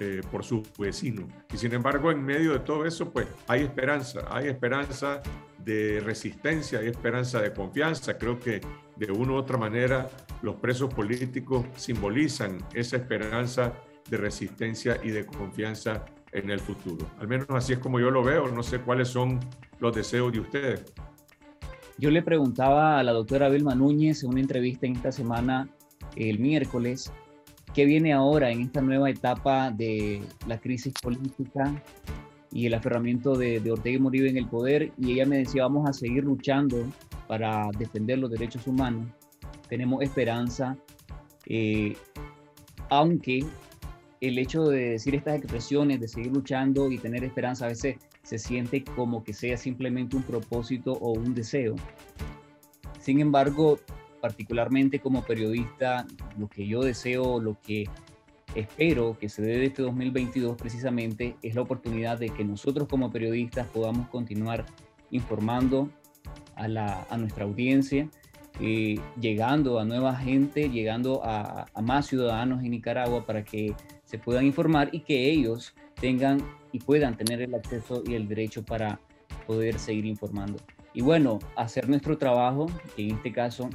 [0.00, 1.28] eh, por su vecino.
[1.52, 5.22] Y sin embargo, en medio de todo eso, pues hay esperanza, hay esperanza
[5.58, 8.18] de resistencia, hay esperanza de confianza.
[8.18, 8.60] Creo que
[8.96, 10.08] de una u otra manera
[10.42, 13.72] los presos políticos simbolizan esa esperanza
[14.10, 17.06] de resistencia y de confianza en el futuro.
[17.18, 18.48] Al menos así es como yo lo veo.
[18.48, 19.40] No sé cuáles son
[19.78, 20.84] los deseos de ustedes.
[21.96, 25.68] Yo le preguntaba a la doctora Vilma Núñez en una entrevista en esta semana,
[26.16, 27.12] el miércoles,
[27.74, 31.82] qué viene ahora en esta nueva etapa de la crisis política
[32.52, 34.92] y el aferramiento de, Ortega y Moribe en el poder.
[34.96, 36.86] Y ella me decía, vamos a seguir luchando
[37.26, 39.06] para defender los derechos humanos.
[39.68, 40.76] Tenemos esperanza,
[41.46, 41.96] eh,
[42.90, 43.44] aunque
[44.20, 48.38] el hecho de decir estas expresiones, de seguir luchando y tener esperanza, a veces se
[48.38, 51.74] siente como que sea simplemente un propósito o un deseo.
[53.00, 53.78] Sin embargo,
[54.24, 56.06] particularmente como periodista,
[56.38, 57.84] lo que yo deseo, lo que
[58.54, 63.10] espero que se dé de este 2022 precisamente es la oportunidad de que nosotros como
[63.10, 64.64] periodistas podamos continuar
[65.10, 65.90] informando
[66.54, 68.08] a, la, a nuestra audiencia,
[68.60, 73.74] eh, llegando a nueva gente, llegando a, a más ciudadanos en Nicaragua para que
[74.06, 76.38] se puedan informar y que ellos tengan
[76.72, 78.98] y puedan tener el acceso y el derecho para
[79.46, 80.56] poder seguir informando.
[80.94, 83.68] Y bueno, hacer nuestro trabajo, que en este caso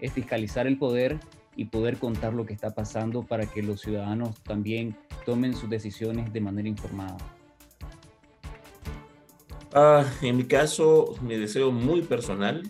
[0.00, 1.18] es fiscalizar el poder
[1.56, 6.32] y poder contar lo que está pasando para que los ciudadanos también tomen sus decisiones
[6.32, 7.16] de manera informada.
[9.72, 12.62] Ah, en mi caso, mi deseo muy personal,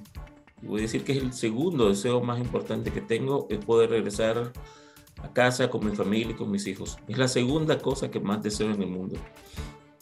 [0.63, 4.53] voy a decir que es el segundo deseo más importante que tengo, es poder regresar
[5.23, 6.99] a casa con mi familia y con mis hijos.
[7.09, 9.17] Es la segunda cosa que más deseo en el mundo.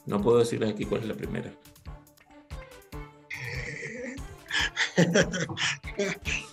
[0.07, 1.53] No puedo decirles aquí cuál es la primera.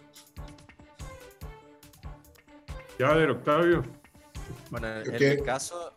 [3.02, 3.82] Ya, ver, Octavio.
[4.70, 5.92] Bueno, en mi caso,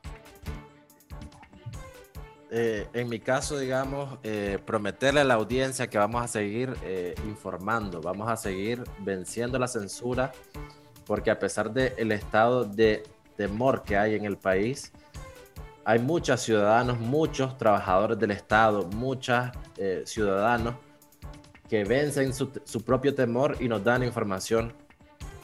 [2.51, 7.15] eh, en mi caso, digamos, eh, prometerle a la audiencia que vamos a seguir eh,
[7.27, 10.33] informando, vamos a seguir venciendo la censura
[11.05, 13.03] porque a pesar del estado de
[13.37, 14.91] temor que hay en el país,
[15.85, 20.77] hay muchos ciudadanos, muchos trabajadores del Estado, muchos eh, ciudadanos
[21.69, 24.73] que vencen su, su, propio temor y nos dan información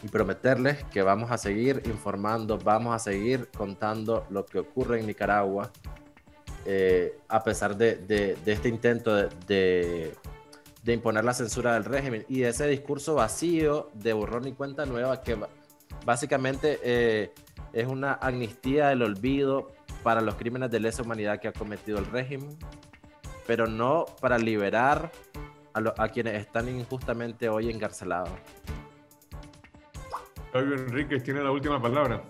[0.03, 5.07] y prometerles que vamos a seguir informando, vamos a seguir contando lo que ocurre en
[5.07, 5.71] Nicaragua,
[6.67, 10.15] eh, a pesar de, de, de este intento de,
[10.83, 15.21] de imponer la censura del régimen y ese discurso vacío de borrón y cuenta nueva
[15.23, 15.37] que
[16.05, 17.33] básicamente eh,
[17.73, 19.73] es una amnistía del olvido
[20.03, 22.57] para los crímenes de lesa humanidad que ha cometido el régimen,
[23.47, 25.11] pero no para liberar
[25.73, 28.31] a quienes están injustamente hoy encarcelados.
[30.53, 32.23] Fabio Enríquez tiene la última palabra.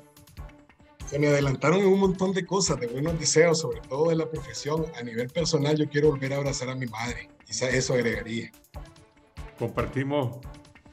[1.07, 4.85] Se me adelantaron un montón de cosas, de buenos deseos, sobre todo de la profesión.
[4.97, 7.29] A nivel personal, yo quiero volver a abrazar a mi madre.
[7.45, 8.53] Quizá eso agregaría.
[9.59, 10.39] Compartimos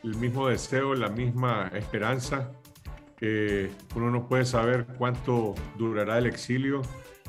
[0.04, 2.52] el mismo deseo, la misma esperanza.
[3.22, 6.82] Eh, uno no puede saber cuánto durará el exilio,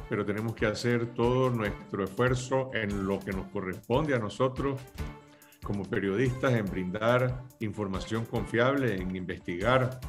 [0.09, 4.81] pero tenemos que hacer todo nuestro esfuerzo en lo que nos corresponde a nosotros
[5.69, 10.01] como periodistas, en brindar información confiable, en investigar,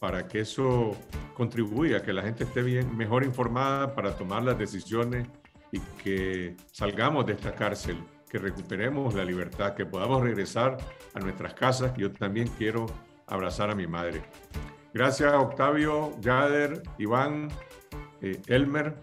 [0.00, 0.96] para que eso
[1.34, 5.28] contribuya a que la gente esté bien, mejor informada para tomar las decisiones
[5.70, 10.78] y que salgamos de esta cárcel, que recuperemos la libertad, que podamos regresar
[11.12, 11.92] a nuestras casas.
[11.94, 12.86] Yo también quiero
[13.26, 14.22] abrazar a mi madre.
[14.94, 17.50] Gracias Octavio, Jader, Iván,
[18.22, 18.94] eh, Elmer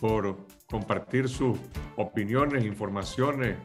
[0.00, 0.38] por
[0.68, 1.56] compartir sus
[1.96, 3.56] opiniones, informaciones,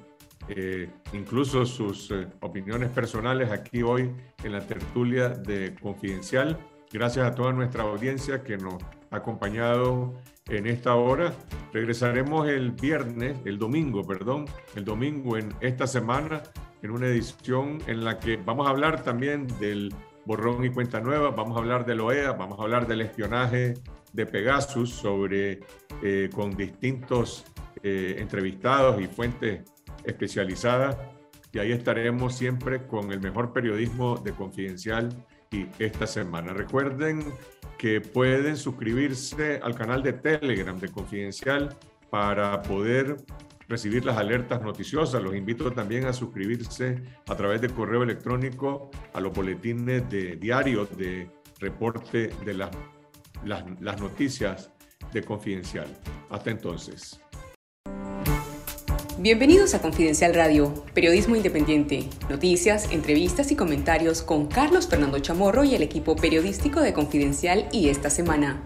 [0.49, 4.11] eh, incluso sus eh, opiniones personales aquí hoy
[4.43, 6.57] en la tertulia de Confidencial.
[6.91, 8.75] Gracias a toda nuestra audiencia que nos
[9.11, 10.13] ha acompañado
[10.47, 11.33] en esta hora.
[11.73, 14.45] Regresaremos el viernes, el domingo, perdón,
[14.75, 16.43] el domingo en esta semana
[16.81, 19.93] en una edición en la que vamos a hablar también del
[20.25, 23.75] borrón y cuenta nueva, vamos a hablar del OEA, vamos a hablar del espionaje
[24.13, 25.59] de Pegasus sobre
[26.01, 27.45] eh, con distintos
[27.83, 29.61] eh, entrevistados y fuentes
[30.07, 30.97] especializadas
[31.51, 35.09] y ahí estaremos siempre con el mejor periodismo de Confidencial
[35.51, 36.53] y esta semana.
[36.53, 37.23] Recuerden
[37.77, 41.75] que pueden suscribirse al canal de Telegram de Confidencial
[42.09, 43.17] para poder
[43.67, 45.21] recibir las alertas noticiosas.
[45.21, 50.95] Los invito también a suscribirse a través de correo electrónico a los boletines de diarios
[50.97, 51.29] de
[51.59, 52.71] reporte de las,
[53.45, 54.71] las noticias
[55.13, 55.87] de Confidencial.
[56.29, 57.21] Hasta entonces.
[59.19, 65.73] Bienvenidos a Confidencial Radio, periodismo independiente, noticias, entrevistas y comentarios con Carlos Fernando Chamorro y
[65.73, 68.61] el equipo periodístico de Confidencial y esta semana.